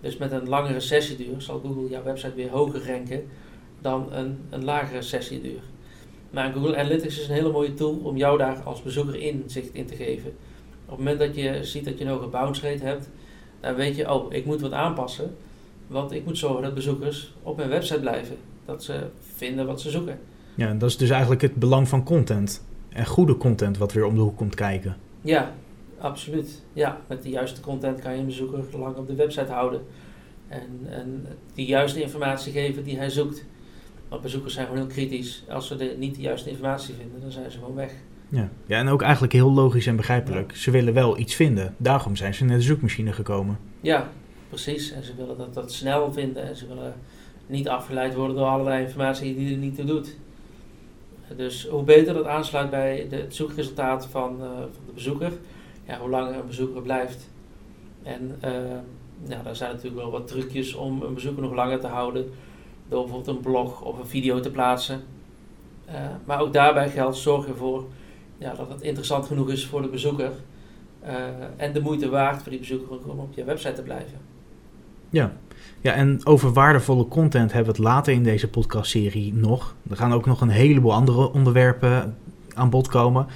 Dus 0.00 0.16
met 0.16 0.32
een 0.32 0.48
langere 0.48 0.80
sessieduur 0.80 1.42
zal 1.42 1.60
Google 1.60 1.88
jouw 1.88 2.02
website 2.02 2.34
weer 2.34 2.50
hoger 2.50 2.86
ranken 2.86 3.22
dan 3.80 4.12
een, 4.12 4.38
een 4.50 4.64
lagere 4.64 5.02
sessieduur. 5.02 5.60
Maar 6.30 6.52
Google 6.52 6.76
Analytics 6.76 7.18
is 7.18 7.28
een 7.28 7.34
hele 7.34 7.52
mooie 7.52 7.74
tool 7.74 8.00
om 8.02 8.16
jou 8.16 8.38
daar 8.38 8.62
als 8.62 8.82
bezoeker 8.82 9.16
inzicht 9.16 9.74
in 9.74 9.86
te 9.86 9.94
geven. 9.94 10.30
Op 10.84 10.96
het 10.96 10.98
moment 10.98 11.18
dat 11.18 11.34
je 11.34 11.64
ziet 11.64 11.84
dat 11.84 11.98
je 11.98 12.04
een 12.04 12.30
bounce 12.30 12.70
rate 12.70 12.84
hebt, 12.84 13.08
dan 13.60 13.74
weet 13.74 13.96
je, 13.96 14.12
oh, 14.12 14.32
ik 14.32 14.44
moet 14.44 14.60
wat 14.60 14.72
aanpassen. 14.72 15.36
Want 15.86 16.12
ik 16.12 16.24
moet 16.24 16.38
zorgen 16.38 16.62
dat 16.62 16.74
bezoekers 16.74 17.32
op 17.42 17.56
mijn 17.56 17.68
website 17.68 18.00
blijven. 18.00 18.36
Dat 18.64 18.84
ze 18.84 19.06
vinden 19.36 19.66
wat 19.66 19.80
ze 19.80 19.90
zoeken. 19.90 20.18
Ja, 20.54 20.74
dat 20.74 20.88
is 20.88 20.96
dus 20.96 21.10
eigenlijk 21.10 21.42
het 21.42 21.54
belang 21.54 21.88
van 21.88 22.04
content. 22.04 22.62
En 22.98 23.06
goede 23.06 23.36
content 23.36 23.78
wat 23.78 23.92
weer 23.92 24.04
om 24.04 24.14
de 24.14 24.20
hoek 24.20 24.36
komt 24.36 24.54
kijken. 24.54 24.96
Ja, 25.20 25.52
absoluut. 25.98 26.62
Ja, 26.72 27.00
met 27.06 27.22
de 27.22 27.28
juiste 27.28 27.60
content 27.60 28.00
kan 28.00 28.12
je 28.12 28.18
een 28.18 28.26
bezoeker 28.26 28.78
lang 28.78 28.96
op 28.96 29.06
de 29.06 29.14
website 29.14 29.52
houden. 29.52 29.80
En, 30.48 30.80
en 30.90 31.26
die 31.54 31.66
juiste 31.66 32.02
informatie 32.02 32.52
geven 32.52 32.84
die 32.84 32.96
hij 32.96 33.10
zoekt. 33.10 33.44
Want 34.08 34.22
bezoekers 34.22 34.54
zijn 34.54 34.66
gewoon 34.66 34.80
heel 34.80 34.90
kritisch. 34.90 35.44
Als 35.48 35.66
ze 35.66 35.76
de, 35.76 35.94
niet 35.98 36.14
de 36.14 36.20
juiste 36.20 36.50
informatie 36.50 36.94
vinden, 36.94 37.20
dan 37.20 37.30
zijn 37.30 37.50
ze 37.50 37.58
gewoon 37.58 37.74
weg. 37.74 37.92
Ja, 38.28 38.48
ja 38.66 38.78
en 38.78 38.88
ook 38.88 39.02
eigenlijk 39.02 39.32
heel 39.32 39.52
logisch 39.52 39.86
en 39.86 39.96
begrijpelijk. 39.96 40.56
Ze 40.56 40.70
willen 40.70 40.94
wel 40.94 41.18
iets 41.18 41.34
vinden. 41.34 41.74
Daarom 41.76 42.16
zijn 42.16 42.34
ze 42.34 42.44
naar 42.44 42.56
de 42.56 42.62
zoekmachine 42.62 43.12
gekomen. 43.12 43.58
Ja, 43.80 44.10
precies. 44.48 44.92
En 44.92 45.02
ze 45.02 45.14
willen 45.16 45.38
dat, 45.38 45.54
dat 45.54 45.72
snel 45.72 46.12
vinden. 46.12 46.48
En 46.48 46.56
ze 46.56 46.66
willen 46.66 46.94
niet 47.46 47.68
afgeleid 47.68 48.14
worden 48.14 48.36
door 48.36 48.46
allerlei 48.46 48.84
informatie 48.84 49.36
die 49.36 49.52
er 49.52 49.58
niet 49.58 49.74
toe 49.74 49.84
doet. 49.84 50.16
Dus 51.36 51.66
hoe 51.66 51.82
beter 51.82 52.14
dat 52.14 52.26
aansluit 52.26 52.70
bij 52.70 53.06
de, 53.10 53.16
het 53.16 53.34
zoekresultaat 53.34 54.06
van, 54.06 54.36
uh, 54.40 54.48
van 54.50 54.86
de 54.86 54.92
bezoeker, 54.92 55.32
ja, 55.86 55.98
hoe 55.98 56.08
langer 56.08 56.34
een 56.34 56.46
bezoeker 56.46 56.82
blijft. 56.82 57.30
En 58.02 58.38
uh, 58.44 58.50
ja, 59.28 59.42
daar 59.42 59.56
zijn 59.56 59.70
natuurlijk 59.70 60.02
wel 60.02 60.10
wat 60.10 60.26
trucjes 60.26 60.74
om 60.74 61.02
een 61.02 61.14
bezoeker 61.14 61.42
nog 61.42 61.52
langer 61.52 61.80
te 61.80 61.86
houden 61.86 62.30
door 62.88 63.02
bijvoorbeeld 63.02 63.36
een 63.36 63.42
blog 63.42 63.82
of 63.82 63.98
een 63.98 64.06
video 64.06 64.40
te 64.40 64.50
plaatsen. 64.50 65.02
Uh, 65.88 65.94
maar 66.24 66.40
ook 66.40 66.52
daarbij 66.52 66.90
geldt, 66.90 67.16
zorg 67.16 67.46
ervoor 67.46 67.84
ja, 68.38 68.54
dat 68.54 68.68
het 68.68 68.80
interessant 68.80 69.26
genoeg 69.26 69.50
is 69.50 69.66
voor 69.66 69.82
de 69.82 69.88
bezoeker. 69.88 70.32
En 71.56 71.72
de 71.72 71.80
moeite 71.80 72.08
waard 72.08 72.42
voor 72.42 72.50
die 72.50 72.60
bezoeker 72.60 73.10
om 73.10 73.18
op 73.18 73.34
je 73.34 73.44
website 73.44 73.72
te 73.72 73.82
blijven. 73.82 74.18
Ja. 75.10 75.32
Ja, 75.80 75.92
en 75.92 76.20
over 76.26 76.52
waardevolle 76.52 77.08
content 77.08 77.52
hebben 77.52 77.72
we 77.72 77.78
het 77.80 77.88
later 77.88 78.12
in 78.12 78.22
deze 78.22 78.48
podcastserie 78.48 79.34
nog. 79.34 79.74
Er 79.90 79.96
gaan 79.96 80.12
ook 80.12 80.26
nog 80.26 80.40
een 80.40 80.48
heleboel 80.48 80.92
andere 80.92 81.32
onderwerpen 81.32 82.16
aan 82.54 82.70
bod 82.70 82.88
komen. 82.88 83.26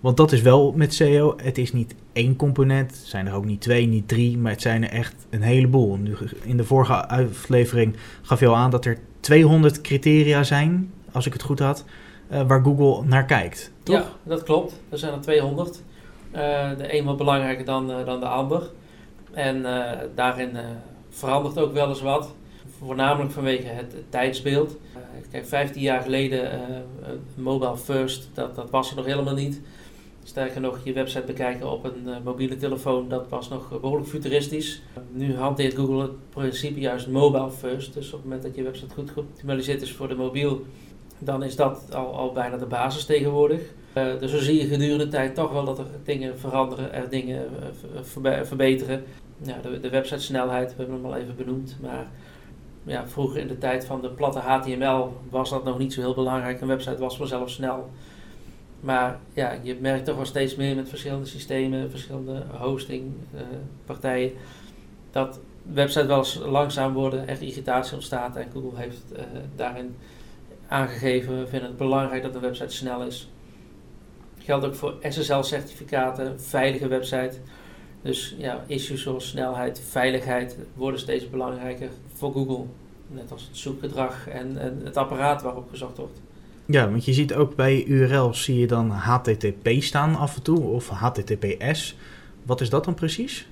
Want 0.00 0.16
dat 0.16 0.32
is 0.32 0.42
wel 0.42 0.72
met 0.72 0.94
SEO. 0.94 1.34
Het 1.42 1.58
is 1.58 1.72
niet 1.72 1.94
één 2.12 2.36
component. 2.36 2.90
Het 2.90 3.06
zijn 3.06 3.26
er 3.26 3.34
ook 3.34 3.44
niet 3.44 3.60
twee, 3.60 3.86
niet 3.86 4.08
drie. 4.08 4.38
Maar 4.38 4.52
het 4.52 4.62
zijn 4.62 4.82
er 4.82 4.90
echt 4.90 5.14
een 5.30 5.42
heleboel. 5.42 5.98
In 6.42 6.56
de 6.56 6.64
vorige 6.64 7.08
aflevering 7.08 7.96
gaf 8.22 8.40
je 8.40 8.46
al 8.46 8.56
aan 8.56 8.70
dat 8.70 8.84
er 8.84 8.98
200 9.20 9.80
criteria 9.80 10.42
zijn. 10.42 10.92
Als 11.12 11.26
ik 11.26 11.32
het 11.32 11.42
goed 11.42 11.58
had. 11.58 11.84
Uh, 12.32 12.42
waar 12.46 12.62
Google 12.62 13.06
naar 13.06 13.24
kijkt. 13.24 13.72
Toch? 13.82 13.96
Ja, 13.96 14.04
dat 14.22 14.42
klopt. 14.42 14.80
Er 14.88 14.98
zijn 14.98 15.12
er 15.12 15.20
200. 15.20 15.82
Uh, 16.34 16.70
eh, 16.70 16.78
de 16.78 16.98
een 16.98 17.04
wat 17.04 17.16
belangrijker 17.16 17.64
dan, 17.64 17.90
uh, 17.90 18.04
dan 18.04 18.20
de 18.20 18.26
ander. 18.26 18.70
En 19.32 19.62
daarin 20.14 20.56
verandert 21.18 21.58
ook 21.58 21.72
wel 21.72 21.88
eens 21.88 22.00
wat. 22.00 22.34
Voornamelijk 22.78 23.32
vanwege 23.32 23.66
het, 23.66 23.94
tijdsbeeld. 24.08 24.76
kijk, 25.30 25.46
15 25.46 25.82
jaar 25.82 26.02
geleden, 26.02 26.50
mobile 27.34 27.76
first, 27.76 28.28
dat, 28.34 28.54
dat 28.54 28.70
was 28.70 28.90
er 28.90 28.96
nog 28.96 29.04
helemaal 29.04 29.34
niet. 29.34 29.60
Sterker 30.22 30.60
nog, 30.60 30.80
je 30.84 30.92
website 30.92 31.26
bekijken 31.26 31.70
op 31.70 31.84
een 31.84 32.22
mobiele 32.24 32.56
telefoon, 32.56 33.08
dat 33.08 33.28
was 33.28 33.48
nog 33.48 33.80
behoorlijk 33.80 34.08
futuristisch. 34.08 34.82
Nu 35.10 35.36
hanteert 35.36 35.74
Google 35.74 36.00
het 36.00 36.30
principe 36.30 36.80
juist 36.80 37.08
mobile 37.08 37.50
first. 37.50 37.94
Dus 37.94 38.06
op 38.06 38.12
het 38.12 38.22
moment 38.22 38.42
dat 38.42 38.54
je 38.54 38.62
website 38.62 38.94
goed 38.94 39.10
geoptimaliseerd 39.10 39.82
is 39.82 39.92
voor 39.92 40.08
de 40.08 40.14
mobiel, 40.14 40.64
dan 41.18 41.42
is 41.42 41.56
dat 41.56 41.94
al, 41.94 42.14
al 42.14 42.32
bijna 42.32 42.56
de 42.56 42.66
basis 42.66 43.04
tegenwoordig. 43.04 43.60
Uh, 43.98 44.20
dus 44.20 44.30
zo 44.30 44.38
zie 44.38 44.60
je 44.60 44.66
gedurende 44.66 45.04
de 45.04 45.10
tijd 45.10 45.34
toch 45.34 45.52
wel 45.52 45.64
dat 45.64 45.78
er 45.78 45.86
dingen 46.04 46.38
veranderen, 46.38 46.92
er 46.92 47.08
dingen 47.08 47.48
uh, 48.24 48.42
verbeteren. 48.42 49.04
Ja, 49.42 49.56
de, 49.62 49.80
de 49.80 49.88
websitesnelheid, 49.88 50.70
we 50.70 50.76
hebben 50.76 50.94
hem 50.94 51.04
al 51.04 51.16
even 51.16 51.36
benoemd, 51.36 51.76
maar 51.80 52.06
ja, 52.84 53.08
vroeger 53.08 53.40
in 53.40 53.48
de 53.48 53.58
tijd 53.58 53.84
van 53.84 54.00
de 54.00 54.08
platte 54.10 54.38
HTML 54.38 55.12
was 55.30 55.50
dat 55.50 55.64
nog 55.64 55.78
niet 55.78 55.92
zo 55.92 56.00
heel 56.00 56.14
belangrijk. 56.14 56.60
Een 56.60 56.68
website 56.68 56.98
was 56.98 57.16
vanzelf 57.16 57.50
snel. 57.50 57.90
Maar 58.80 59.18
ja, 59.32 59.58
je 59.62 59.76
merkt 59.80 60.04
toch 60.04 60.16
wel 60.16 60.24
steeds 60.24 60.56
meer 60.56 60.76
met 60.76 60.88
verschillende 60.88 61.26
systemen, 61.26 61.90
verschillende 61.90 62.42
hostingpartijen, 62.50 64.30
uh, 64.30 64.36
dat 65.10 65.40
websites 65.62 66.06
wel 66.06 66.18
eens 66.18 66.40
langzaam 66.44 66.92
worden, 66.92 67.26
echt 67.26 67.40
irritatie 67.40 67.94
ontstaat. 67.94 68.36
En 68.36 68.50
Google 68.52 68.78
heeft 68.78 69.02
daarin 69.56 69.96
aangegeven, 70.68 71.38
we 71.38 71.46
vinden 71.46 71.68
het 71.68 71.78
belangrijk 71.78 72.22
dat 72.22 72.32
de 72.32 72.38
website 72.38 72.74
snel 72.74 73.02
is. 73.02 73.28
Geldt 74.48 74.64
ook 74.64 74.74
voor 74.74 74.94
SSL-certificaten, 75.02 76.40
veilige 76.40 76.88
website. 76.88 77.32
Dus 78.02 78.34
ja, 78.38 78.64
issues 78.66 79.02
zoals 79.02 79.28
snelheid, 79.28 79.82
veiligheid 79.88 80.56
worden 80.74 81.00
steeds 81.00 81.30
belangrijker 81.30 81.88
voor 82.14 82.32
Google. 82.32 82.64
Net 83.08 83.32
als 83.32 83.42
het 83.42 83.56
zoekgedrag 83.56 84.28
en, 84.28 84.58
en 84.58 84.80
het 84.84 84.96
apparaat 84.96 85.42
waarop 85.42 85.68
gezocht 85.70 85.96
wordt. 85.96 86.20
Ja, 86.66 86.90
want 86.90 87.04
je 87.04 87.12
ziet 87.12 87.34
ook 87.34 87.56
bij 87.56 87.84
URL's 87.84 88.44
zie 88.44 88.58
je 88.58 88.66
dan 88.66 88.90
HTTP 88.90 89.68
staan 89.78 90.16
af 90.16 90.36
en 90.36 90.42
toe 90.42 90.60
of 90.60 90.88
HTTPS. 90.88 91.96
Wat 92.42 92.60
is 92.60 92.70
dat 92.70 92.84
dan 92.84 92.94
precies? 92.94 93.48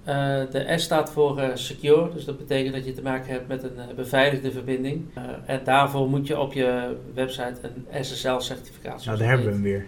Uh, 0.00 0.14
de 0.50 0.74
S 0.76 0.82
staat 0.82 1.10
voor 1.10 1.38
uh, 1.38 1.48
secure, 1.54 2.12
dus 2.12 2.24
dat 2.24 2.38
betekent 2.38 2.74
dat 2.74 2.84
je 2.84 2.92
te 2.92 3.02
maken 3.02 3.32
hebt 3.32 3.48
met 3.48 3.62
een 3.62 3.76
uh, 3.76 3.94
beveiligde 3.96 4.50
verbinding. 4.50 5.04
en 5.46 5.60
daarvoor 5.64 6.08
moet 6.08 6.26
je 6.26 6.38
op 6.38 6.52
je 6.52 6.96
website 7.14 7.54
een 7.62 8.04
SSL-certificaat. 8.04 9.04
Nou, 9.04 9.18
daar 9.18 9.28
hebben 9.28 9.46
we 9.46 9.52
hem 9.52 9.62
weer. 9.62 9.86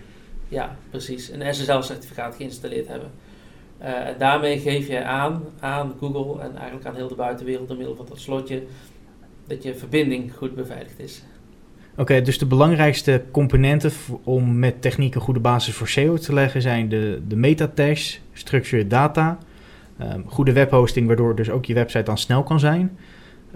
Ja, 0.54 0.76
precies. 0.90 1.30
Een 1.30 1.54
SSL-certificaat 1.54 2.34
geïnstalleerd 2.36 2.88
hebben. 2.88 3.10
en 3.78 4.14
daarmee 4.18 4.58
geef 4.58 4.86
je 4.88 5.04
aan 5.04 5.42
aan 5.60 5.94
Google 5.98 6.42
en 6.42 6.56
eigenlijk 6.56 6.86
aan 6.86 6.94
heel 6.94 7.08
de 7.08 7.14
buitenwereld 7.14 7.68
door 7.68 7.76
middel 7.76 7.96
van 7.96 8.06
dat 8.08 8.18
slotje 8.18 8.62
dat 9.46 9.62
je 9.62 9.74
verbinding 9.74 10.32
goed 10.36 10.54
beveiligd 10.54 10.98
is. 10.98 11.22
Oké, 11.96 12.22
dus 12.22 12.38
de 12.38 12.46
belangrijkste 12.46 13.22
componenten 13.30 13.92
om 14.24 14.58
met 14.58 14.82
techniek 14.82 15.14
een 15.14 15.20
goede 15.20 15.40
basis 15.40 15.74
voor 15.74 15.88
SEO 15.88 16.16
te 16.16 16.34
leggen 16.34 16.62
zijn 16.62 16.88
de, 16.88 17.22
de 17.28 17.36
metatags, 17.36 18.20
structured 18.32 18.90
data, 18.90 19.38
um, 20.00 20.24
goede 20.26 20.52
webhosting, 20.52 21.06
waardoor 21.06 21.36
dus 21.36 21.50
ook 21.50 21.64
je 21.64 21.74
website 21.74 22.02
dan 22.02 22.18
snel 22.18 22.42
kan 22.42 22.60
zijn. 22.60 22.98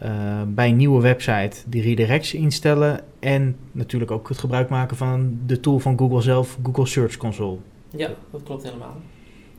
Uh, 0.02 0.42
bij 0.46 0.68
een 0.68 0.76
nieuwe 0.76 1.02
website 1.02 1.56
die 1.66 1.82
redirects 1.82 2.34
instellen 2.34 3.00
en 3.18 3.56
natuurlijk 3.72 4.10
ook 4.10 4.28
het 4.28 4.38
gebruik 4.38 4.68
maken 4.68 4.96
van 4.96 5.38
de 5.46 5.60
tool 5.60 5.78
van 5.78 5.98
Google 5.98 6.20
zelf, 6.20 6.58
Google 6.62 6.86
Search 6.86 7.16
Console. 7.16 7.56
Ja, 7.96 8.10
dat 8.30 8.42
klopt 8.42 8.62
helemaal. 8.62 8.96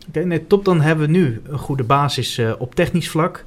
Oké, 0.07 0.23
nee, 0.23 0.47
top. 0.47 0.65
Dan 0.65 0.81
hebben 0.81 1.05
we 1.05 1.11
nu 1.11 1.41
een 1.43 1.57
goede 1.57 1.83
basis 1.83 2.39
uh, 2.39 2.53
op 2.57 2.75
technisch 2.75 3.09
vlak. 3.09 3.43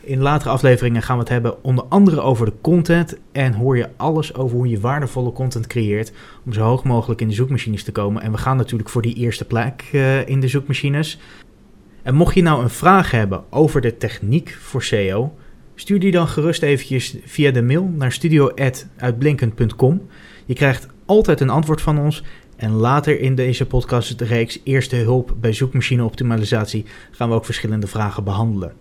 In 0.00 0.20
latere 0.20 0.50
afleveringen 0.50 1.02
gaan 1.02 1.16
we 1.16 1.22
het 1.22 1.32
hebben 1.32 1.64
onder 1.64 1.84
andere 1.88 2.20
over 2.20 2.46
de 2.46 2.52
content. 2.60 3.18
En 3.32 3.52
hoor 3.52 3.76
je 3.76 3.88
alles 3.96 4.34
over 4.34 4.56
hoe 4.56 4.68
je 4.68 4.80
waardevolle 4.80 5.32
content 5.32 5.66
creëert. 5.66 6.12
Om 6.44 6.52
zo 6.52 6.62
hoog 6.62 6.84
mogelijk 6.84 7.20
in 7.20 7.28
de 7.28 7.34
zoekmachines 7.34 7.84
te 7.84 7.92
komen. 7.92 8.22
En 8.22 8.32
we 8.32 8.38
gaan 8.38 8.56
natuurlijk 8.56 8.88
voor 8.88 9.02
die 9.02 9.14
eerste 9.14 9.44
plek 9.44 9.88
uh, 9.92 10.28
in 10.28 10.40
de 10.40 10.48
zoekmachines. 10.48 11.18
En 12.02 12.14
mocht 12.14 12.34
je 12.34 12.42
nou 12.42 12.62
een 12.62 12.70
vraag 12.70 13.10
hebben 13.10 13.44
over 13.50 13.80
de 13.80 13.96
techniek 13.96 14.56
voor 14.60 14.82
SEO. 14.82 15.34
Stuur 15.74 16.00
die 16.00 16.10
dan 16.10 16.28
gerust 16.28 16.62
eventjes 16.62 17.16
via 17.24 17.50
de 17.50 17.62
mail 17.62 17.84
naar 17.84 18.12
studio.uitblinkend.com. 18.12 20.06
Je 20.46 20.54
krijgt 20.54 20.86
altijd 21.06 21.40
een 21.40 21.50
antwoord 21.50 21.80
van 21.80 21.98
ons. 21.98 22.22
En 22.56 22.70
later 22.70 23.20
in 23.20 23.34
deze 23.34 23.66
podcastreeks 23.66 24.60
Eerste 24.64 24.96
Hulp 24.96 25.34
bij 25.40 25.52
Zoekmachine 25.52 26.04
Optimalisatie 26.04 26.84
gaan 27.10 27.28
we 27.28 27.34
ook 27.34 27.44
verschillende 27.44 27.86
vragen 27.86 28.24
behandelen. 28.24 28.72